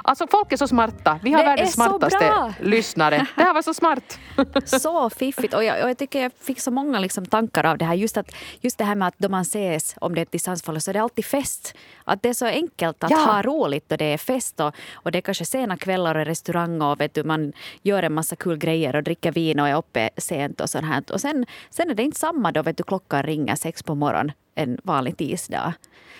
Alltså 0.02 0.26
folk 0.30 0.52
är 0.52 0.56
så 0.56 0.68
smarta. 0.68 1.20
Vi 1.22 1.32
har 1.32 1.38
det 1.38 1.44
världens 1.44 1.72
smartaste 1.72 2.54
lyssnare. 2.60 3.26
Det 3.36 3.42
här 3.42 3.54
var 3.54 3.62
så 3.62 3.74
smart. 3.74 4.18
så 4.64 5.10
fiffigt. 5.10 5.54
Och 5.54 5.64
jag, 5.64 5.82
och 5.82 5.90
jag, 5.90 5.98
tycker 5.98 6.22
jag 6.22 6.32
fick 6.40 6.60
så 6.60 6.70
många 6.70 6.98
liksom 6.98 7.26
tankar 7.26 7.66
av 7.66 7.78
det 7.78 7.84
här. 7.84 7.94
Just, 7.94 8.16
att, 8.16 8.34
just 8.60 8.78
det 8.78 8.84
här 8.84 8.94
med 8.94 9.08
att 9.08 9.18
då 9.18 9.28
man 9.28 9.42
ses, 9.42 9.94
om 10.00 10.14
det 10.14 10.20
är 10.20 10.22
ett 10.22 10.32
distansförhållande, 10.32 10.80
så 10.80 10.90
är 10.90 10.92
det 10.92 11.02
alltid 11.02 11.24
fest. 11.24 11.74
Att 12.04 12.22
det 12.22 12.28
är 12.28 12.34
så 12.34 12.46
enkelt 12.46 13.04
att 13.04 13.10
ja. 13.10 13.16
ha 13.16 13.42
roligt 13.42 13.92
och 13.92 13.98
det 13.98 14.04
är 14.04 14.18
fest. 14.18 14.60
Och, 14.60 14.74
och 14.92 15.12
det 15.12 15.18
är 15.18 15.22
kanske 15.22 15.44
sena 15.44 15.76
kvällar 15.76 16.14
och 16.14 16.26
restaurang 16.26 16.82
och 16.82 17.00
vet 17.00 17.14
du, 17.14 17.24
man 17.24 17.52
gör 17.82 18.02
en 18.02 18.14
massa 18.14 18.36
kul 18.36 18.58
grejer 18.58 18.96
och 18.96 19.02
dricker 19.02 19.32
vin 19.32 19.60
och 19.60 19.68
är 19.68 19.76
uppe 19.76 20.10
sent 20.16 20.60
och 20.60 20.70
sånt 20.70 20.86
här. 20.86 21.02
Och 21.12 21.20
sen, 21.20 21.46
sen 21.70 21.90
är 21.90 21.94
det 21.94 22.02
inte 22.02 22.18
samma 22.18 22.52
då 22.52 22.62
vet 22.62 22.76
du, 22.76 22.82
klockan 22.82 23.22
ringer 23.22 23.56
sex 23.56 23.82
på 23.82 23.94
morgonen 23.94 24.32
en 24.58 24.78
vanlig 24.84 25.16
tisdag. 25.16 25.74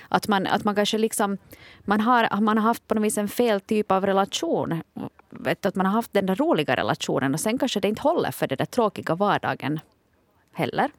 Att 0.08 0.28
man, 0.28 0.46
att 0.46 0.64
man 0.64 0.74
kanske 0.74 0.98
liksom, 0.98 1.38
man 1.80 2.00
har, 2.00 2.40
man 2.40 2.58
har 2.58 2.64
haft 2.64 2.88
på 2.88 2.94
något 2.94 3.04
vis 3.04 3.18
en 3.18 3.28
fel 3.28 3.60
typ 3.60 3.92
av 3.92 4.06
relation. 4.06 4.82
Vet, 5.30 5.66
att 5.66 5.74
man 5.74 5.86
har 5.86 5.92
haft 5.92 6.12
den 6.12 6.26
där 6.26 6.34
roliga 6.34 6.76
relationen 6.76 7.34
och 7.34 7.40
sen 7.40 7.58
kanske 7.58 7.80
det 7.80 7.88
inte 7.88 8.02
håller 8.02 8.30
för 8.30 8.46
den 8.46 8.58
där 8.58 8.64
tråkiga 8.64 9.14
vardagen 9.14 9.80
heller. 10.52 10.90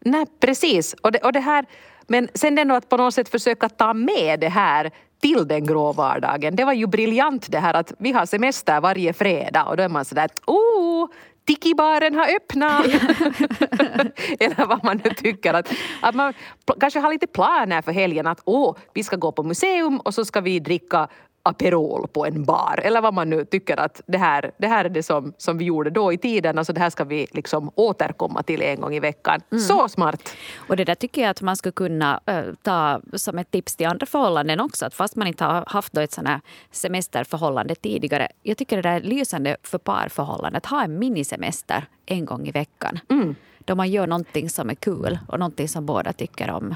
Nej, 0.00 0.26
precis. 0.40 0.94
Och 1.02 1.12
det, 1.12 1.18
och 1.18 1.32
det 1.32 1.40
här, 1.40 1.66
men 2.06 2.28
sen 2.34 2.58
ändå 2.58 2.74
att 2.74 2.88
på 2.88 2.96
något 2.96 3.14
sätt 3.14 3.28
försöka 3.28 3.68
ta 3.68 3.94
med 3.94 4.40
det 4.40 4.48
här 4.48 4.90
till 5.20 5.48
den 5.48 5.66
grå 5.66 5.92
vardagen. 5.92 6.56
Det 6.56 6.64
var 6.64 6.72
ju 6.72 6.86
briljant 6.86 7.50
det 7.50 7.58
här 7.58 7.74
att 7.74 7.92
vi 7.98 8.12
har 8.12 8.26
semester 8.26 8.80
varje 8.80 9.12
fredag 9.12 9.64
och 9.64 9.76
då 9.76 9.82
är 9.82 9.88
man 9.88 10.04
sådär 10.04 10.28
oh, 10.46 11.08
Tiki-baren 11.48 12.14
har 12.14 12.36
öppnat. 12.36 12.86
Eller 14.40 14.66
vad 14.66 14.84
man 14.84 15.00
nu 15.04 15.10
tycker. 15.10 15.54
Att, 15.54 15.72
att 16.00 16.14
man 16.14 16.34
kanske 16.80 17.00
har 17.00 17.12
lite 17.12 17.26
planer 17.26 17.82
för 17.82 17.92
helgen 17.92 18.26
att 18.26 18.40
åh, 18.44 18.76
vi 18.94 19.02
ska 19.02 19.16
gå 19.16 19.32
på 19.32 19.42
museum 19.42 20.00
och 20.00 20.14
så 20.14 20.24
ska 20.24 20.40
vi 20.40 20.60
dricka 20.60 21.08
Aperol 21.42 22.08
på 22.08 22.26
en 22.26 22.44
bar 22.44 22.80
eller 22.82 23.00
vad 23.00 23.14
man 23.14 23.30
nu 23.30 23.44
tycker 23.44 23.80
att 23.80 24.00
det 24.06 24.18
här, 24.18 24.52
det 24.58 24.66
här 24.66 24.84
är 24.84 24.88
det 24.88 25.02
som, 25.02 25.32
som 25.38 25.58
vi 25.58 25.64
gjorde 25.64 25.90
då 25.90 26.12
i 26.12 26.18
tiden. 26.18 26.58
Alltså 26.58 26.72
det 26.72 26.80
här 26.80 26.90
ska 26.90 27.04
vi 27.04 27.26
liksom 27.30 27.70
återkomma 27.74 28.42
till 28.42 28.62
en 28.62 28.80
gång 28.80 28.94
i 28.94 29.00
veckan. 29.00 29.40
Mm. 29.50 29.62
Så 29.64 29.88
smart! 29.88 30.32
Och 30.56 30.76
det 30.76 30.84
där 30.84 30.94
tycker 30.94 31.22
jag 31.22 31.30
att 31.30 31.42
man 31.42 31.56
skulle 31.56 31.72
kunna 31.72 32.20
äh, 32.26 32.42
ta 32.62 33.00
som 33.12 33.38
ett 33.38 33.50
tips 33.50 33.76
till 33.76 33.86
andra 33.86 34.06
förhållanden 34.06 34.60
också. 34.60 34.86
Att 34.86 34.94
fast 34.94 35.16
man 35.16 35.26
inte 35.26 35.44
har 35.44 35.64
haft 35.66 35.92
då 35.92 36.00
ett 36.00 36.12
sånt 36.12 36.28
här 36.28 36.40
semesterförhållande 36.70 37.74
tidigare. 37.74 38.28
Jag 38.42 38.56
tycker 38.56 38.76
det 38.76 38.82
där 38.82 38.96
är 38.96 39.00
lysande 39.00 39.56
för 39.62 39.78
parförhållanden. 39.78 40.56
Att 40.56 40.66
ha 40.66 40.84
en 40.84 40.98
minisemester 40.98 41.86
en 42.06 42.24
gång 42.24 42.48
i 42.48 42.50
veckan. 42.50 42.98
Mm. 43.10 43.34
Då 43.58 43.74
man 43.74 43.90
gör 43.90 44.06
någonting 44.06 44.50
som 44.50 44.70
är 44.70 44.74
kul 44.74 45.18
och 45.28 45.38
någonting 45.38 45.68
som 45.68 45.86
båda 45.86 46.12
tycker 46.12 46.50
om. 46.50 46.74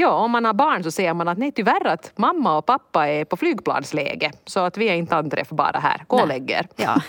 Ja, 0.00 0.10
om 0.10 0.30
man 0.30 0.44
har 0.44 0.52
barn 0.52 0.84
så 0.84 0.90
säger 0.90 1.14
man 1.14 1.28
att 1.28 1.38
nej 1.38 1.52
tyvärr 1.52 1.86
att 1.86 2.12
mamma 2.16 2.58
och 2.58 2.66
pappa 2.66 3.08
är 3.08 3.24
på 3.24 3.36
flygplansläge 3.36 4.30
så 4.44 4.60
att 4.60 4.76
vi 4.76 4.88
är 4.88 4.94
inte 4.94 5.16
anträffbara 5.16 5.78
här. 5.78 6.04
Gå 6.06 6.16
och 6.20 6.28
lägg 6.28 6.50
er. 6.50 6.66
Ja, 6.76 7.02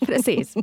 precis. 0.06 0.54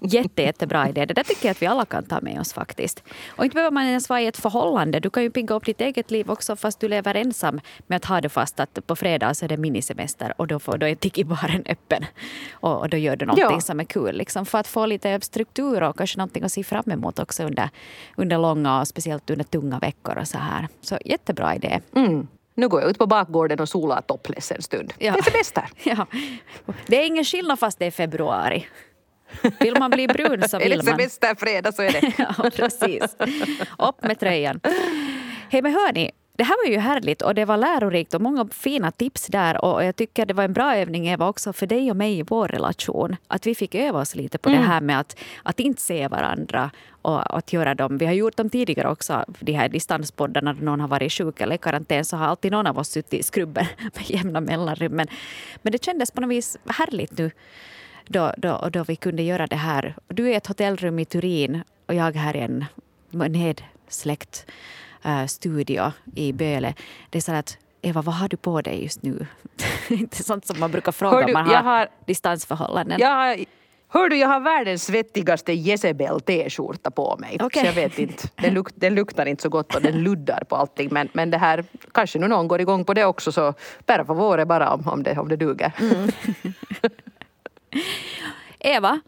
Jätte, 0.00 0.42
jättebra 0.42 0.88
idé. 0.88 1.06
Det 1.06 1.14
där 1.14 1.22
tycker 1.22 1.46
jag 1.46 1.50
att 1.50 1.62
vi 1.62 1.66
alla 1.66 1.84
kan 1.84 2.04
ta 2.04 2.20
med 2.20 2.40
oss 2.40 2.52
faktiskt. 2.52 3.02
Och 3.28 3.44
inte 3.44 3.54
behöver 3.54 3.70
man 3.70 3.84
ens 3.84 4.08
vara 4.08 4.20
i 4.20 4.26
ett 4.26 4.36
förhållande. 4.36 5.00
Du 5.00 5.10
kan 5.10 5.22
ju 5.22 5.30
pigga 5.30 5.54
upp 5.54 5.64
ditt 5.64 5.80
eget 5.80 6.10
liv 6.10 6.30
också 6.30 6.56
fast 6.56 6.80
du 6.80 6.88
lever 6.88 7.14
ensam 7.14 7.60
med 7.86 7.96
att 7.96 8.04
ha 8.04 8.20
det 8.20 8.28
fast 8.28 8.60
att 8.60 8.86
på 8.86 8.96
fredag 8.96 9.34
så 9.34 9.44
är 9.44 9.48
det 9.48 9.56
minisemester 9.56 10.34
och 10.36 10.46
då, 10.46 10.58
får, 10.58 10.78
då 10.78 10.86
är 10.86 10.94
tiki-baren 10.94 11.62
öppen. 11.66 12.04
Och, 12.52 12.80
och, 12.80 12.88
då 12.88 12.96
gör 12.96 13.16
du 13.16 13.26
någonting 13.26 13.56
ja. 13.56 13.60
som 13.60 13.80
är 13.80 13.84
kul. 13.84 14.16
Liksom, 14.16 14.46
för 14.46 14.58
att 14.58 14.66
få 14.66 14.86
lite 14.86 15.20
struktur 15.20 15.82
och 15.82 15.98
kanske 15.98 16.18
någonting 16.18 16.44
att 16.44 16.52
se 16.52 16.64
fram 16.64 16.90
emot 16.90 17.18
också 17.18 17.42
under, 17.44 17.70
under 18.16 18.38
långa 18.38 18.80
och 18.80 18.88
speciellt 18.88 19.30
under 19.30 19.44
tunga 19.44 19.78
veckor 19.78 20.18
och 20.18 20.28
så 20.28 20.38
här. 20.38 20.68
Så 20.80 20.98
jättebra 21.04 21.54
idé. 21.54 21.80
Mm. 21.96 22.28
Nu 22.54 22.68
går 22.68 22.80
jag 22.80 22.90
ut 22.90 22.98
på 22.98 23.06
bakgården 23.06 23.60
och 23.60 23.68
solar 23.68 24.00
topless 24.00 24.52
en 24.52 24.62
stund. 24.62 24.92
Ja. 24.98 25.12
Det 25.12 25.18
är 25.18 25.22
semester. 25.22 25.64
Ja. 25.84 26.06
Det 26.86 26.96
är 27.02 27.06
ingen 27.06 27.24
skillnad 27.24 27.58
fast 27.58 27.78
det 27.78 27.86
är 27.86 27.90
februari. 27.90 28.66
Vill 29.60 29.78
man 29.78 29.90
bli 29.90 30.08
brun 30.08 30.48
så 30.48 30.58
vill 30.58 30.68
man. 30.76 30.78
Är 30.78 30.82
det 30.82 30.82
semester 30.82 31.34
fredag 31.34 31.72
så 31.72 31.82
är 31.82 31.92
det. 31.92 32.12
ja, 32.38 32.50
precis. 32.56 33.16
Upp 33.78 34.02
med 34.02 34.20
tröjan. 34.20 34.60
Hej 35.50 35.62
men 35.62 35.72
hörni, 35.72 36.10
det 36.36 36.44
här 36.44 36.64
var 36.64 36.72
ju 36.72 36.78
härligt 36.78 37.22
och 37.22 37.34
det 37.34 37.44
var 37.44 37.56
lärorikt 37.56 38.14
och 38.14 38.20
många 38.20 38.48
fina 38.52 38.90
tips 38.90 39.26
där. 39.26 39.64
Och 39.64 39.84
jag 39.84 39.96
tycker 39.96 40.26
det 40.26 40.34
var 40.34 40.44
en 40.44 40.52
bra 40.52 40.76
övning 40.76 41.08
Eva 41.08 41.28
också 41.28 41.52
för 41.52 41.66
dig 41.66 41.90
och 41.90 41.96
mig 41.96 42.18
i 42.18 42.22
vår 42.22 42.48
relation. 42.48 43.16
Att 43.28 43.46
vi 43.46 43.54
fick 43.54 43.74
öva 43.74 44.00
oss 44.00 44.14
lite 44.14 44.38
på 44.38 44.48
mm. 44.48 44.60
det 44.60 44.66
här 44.66 44.80
med 44.80 45.00
att, 45.00 45.16
att 45.42 45.60
inte 45.60 45.82
se 45.82 46.08
varandra 46.08 46.70
och 47.02 47.38
att 47.38 47.52
göra 47.52 47.74
dem. 47.74 47.98
Vi 47.98 48.06
har 48.06 48.12
gjort 48.12 48.36
dem 48.36 48.50
tidigare 48.50 48.90
också, 48.90 49.24
de 49.40 49.52
här 49.52 49.68
distanspoddarna 49.68 50.52
när 50.52 50.62
någon 50.62 50.80
har 50.80 50.88
varit 50.88 51.12
sjuk 51.12 51.40
eller 51.40 51.54
i 51.54 51.58
karantän 51.58 52.04
så 52.04 52.16
har 52.16 52.26
alltid 52.26 52.52
någon 52.52 52.66
av 52.66 52.78
oss 52.78 52.88
suttit 52.88 53.20
i 53.20 53.22
skrubben 53.22 53.66
med 53.94 54.10
jämna 54.10 54.40
mellanrum. 54.40 54.92
Men, 54.92 55.06
men 55.62 55.72
det 55.72 55.84
kändes 55.84 56.10
på 56.10 56.20
något 56.20 56.30
vis 56.30 56.58
härligt 56.66 57.18
nu 57.18 57.30
då, 58.06 58.34
då, 58.36 58.68
då 58.72 58.84
vi 58.84 58.96
kunde 58.96 59.22
göra 59.22 59.46
det 59.46 59.56
här. 59.56 59.94
Du 60.08 60.26
är 60.26 60.32
i 60.32 60.34
ett 60.34 60.46
hotellrum 60.46 60.98
i 60.98 61.04
Turin 61.04 61.62
och 61.86 61.94
jag 61.94 62.16
här 62.16 62.36
i 62.36 62.40
en 62.40 62.64
nedsläckt 63.10 64.46
äh, 65.04 65.26
studio 65.26 65.92
i 66.14 66.32
Böle. 66.32 66.74
Det 67.10 67.18
är 67.18 67.22
så 67.22 67.32
att 67.32 67.58
Eva, 67.82 68.02
vad 68.02 68.14
har 68.14 68.28
du 68.28 68.36
på 68.36 68.60
dig 68.60 68.82
just 68.82 69.02
nu? 69.02 69.26
är 69.88 70.22
sånt 70.22 70.46
som 70.46 70.60
man 70.60 70.70
brukar 70.70 70.92
fråga 70.92 71.24
om 71.24 71.32
man 71.32 71.46
har, 71.46 71.62
har 71.62 71.88
distansförhållanden. 72.06 73.00
Jag 73.00 73.08
har, 73.08 73.36
hör 73.88 74.08
du, 74.08 74.16
jag 74.16 74.28
har 74.28 74.40
världens 74.40 74.84
svettigaste 74.84 75.52
Jezebel 75.52 76.20
t-skörta 76.20 76.90
på 76.90 77.16
mig. 77.16 77.38
Okay. 77.42 77.64
Jag 77.64 77.72
vet 77.72 77.98
inte, 77.98 78.28
den, 78.34 78.54
luk, 78.54 78.68
den, 78.74 78.94
luktar 78.94 79.26
inte 79.26 79.42
så 79.42 79.48
gott 79.48 79.74
och 79.74 79.82
den 79.82 80.02
luddar 80.02 80.44
på 80.48 80.56
allting. 80.56 80.88
Men, 80.92 81.08
men 81.12 81.30
det 81.30 81.38
här, 81.38 81.64
kanske 81.92 82.18
nu 82.18 82.28
någon 82.28 82.48
går 82.48 82.60
igång 82.60 82.84
på 82.84 82.94
det 82.94 83.04
också 83.04 83.32
så 83.32 83.54
per 83.86 84.04
favore 84.04 84.46
bara 84.46 84.70
om, 84.74 84.88
om, 84.88 85.02
det, 85.02 85.18
om 85.18 85.28
det 85.28 85.36
duger. 85.36 85.72
Mm. 85.80 86.10
Eva, 88.58 89.00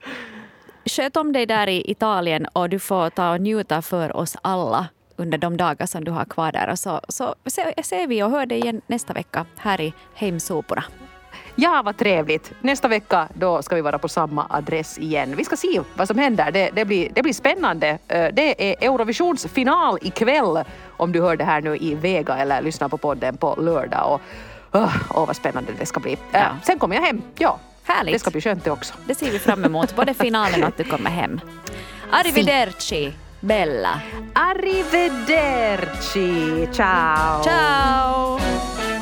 sköt 0.85 1.17
om 1.17 1.33
dig 1.33 1.47
där 1.47 1.67
i 1.67 1.91
Italien 1.91 2.47
och 2.53 2.69
du 2.69 2.79
får 2.79 3.11
ta 3.11 3.33
och 3.33 3.41
njuta 3.41 3.83
för 3.83 4.17
oss 4.17 4.37
alla 4.43 4.89
under 5.17 5.39
de 5.39 5.57
dagar 5.57 5.87
som 5.87 6.05
du 6.05 6.11
har 6.11 6.25
kvar 6.25 6.53
där. 6.53 6.71
Och 6.71 6.79
så, 6.79 7.01
så 7.09 7.35
ser 7.83 8.07
vi 8.07 8.23
och 8.23 8.31
hör 8.31 8.47
dig 8.47 8.59
igen 8.59 8.81
nästa 8.87 9.13
vecka 9.13 9.47
här 9.57 9.81
i 9.81 9.95
Hemsoporna. 10.15 10.85
Ja, 11.55 11.83
vad 11.85 11.97
trevligt. 11.97 12.53
Nästa 12.61 12.89
vecka 12.89 13.29
då 13.35 13.63
ska 13.63 13.75
vi 13.77 13.81
vara 13.81 13.99
på 13.99 14.09
samma 14.09 14.47
adress 14.51 14.99
igen. 14.99 15.37
Vi 15.37 15.45
ska 15.45 15.57
se 15.57 15.81
vad 15.95 16.09
som 16.09 16.19
händer. 16.19 16.51
Det, 16.51 16.71
det, 16.75 16.85
blir, 16.85 17.09
det 17.13 17.23
blir 17.23 17.33
spännande. 17.33 17.99
Det 18.09 18.71
är 18.73 18.85
Eurovisions 18.85 19.47
final 19.47 19.99
ikväll 20.03 20.65
om 20.97 21.13
du 21.13 21.21
hör 21.21 21.37
det 21.37 21.45
här 21.45 21.61
nu 21.61 21.77
i 21.77 21.95
Vega 21.95 22.37
eller 22.37 22.63
lyssnar 22.63 22.89
på 22.89 22.99
podden 22.99 23.37
på 23.37 23.55
lördag. 23.59 24.13
Och, 24.13 24.21
oh, 24.81 24.97
oh 25.11 25.27
vad 25.27 25.37
spännande 25.37 25.73
det 25.79 25.87
ska 25.87 26.01
bli. 26.01 26.19
Ja. 26.33 26.57
Sen 26.65 26.79
kommer 26.79 26.97
jag 26.97 27.03
hem. 27.03 27.23
Ja, 27.39 27.59
Härligt. 27.87 28.15
Det 28.15 28.19
ska 28.19 28.31
bli 28.31 28.41
skönt 28.41 28.65
det 28.65 28.71
också. 28.71 28.95
Det 29.07 29.15
ser 29.15 29.31
vi 29.31 29.39
fram 29.39 29.65
emot, 29.65 29.97
både 29.97 30.15
finalen 30.15 30.63
och 30.63 30.69
att 30.69 30.77
du 30.77 30.85
kommer 30.85 31.11
hem. 31.11 31.41
Arrivederci, 32.11 33.13
Bella. 33.39 34.01
Arrivederci! 34.33 36.67
Ciao! 36.71 37.43
Ciao! 37.43 38.96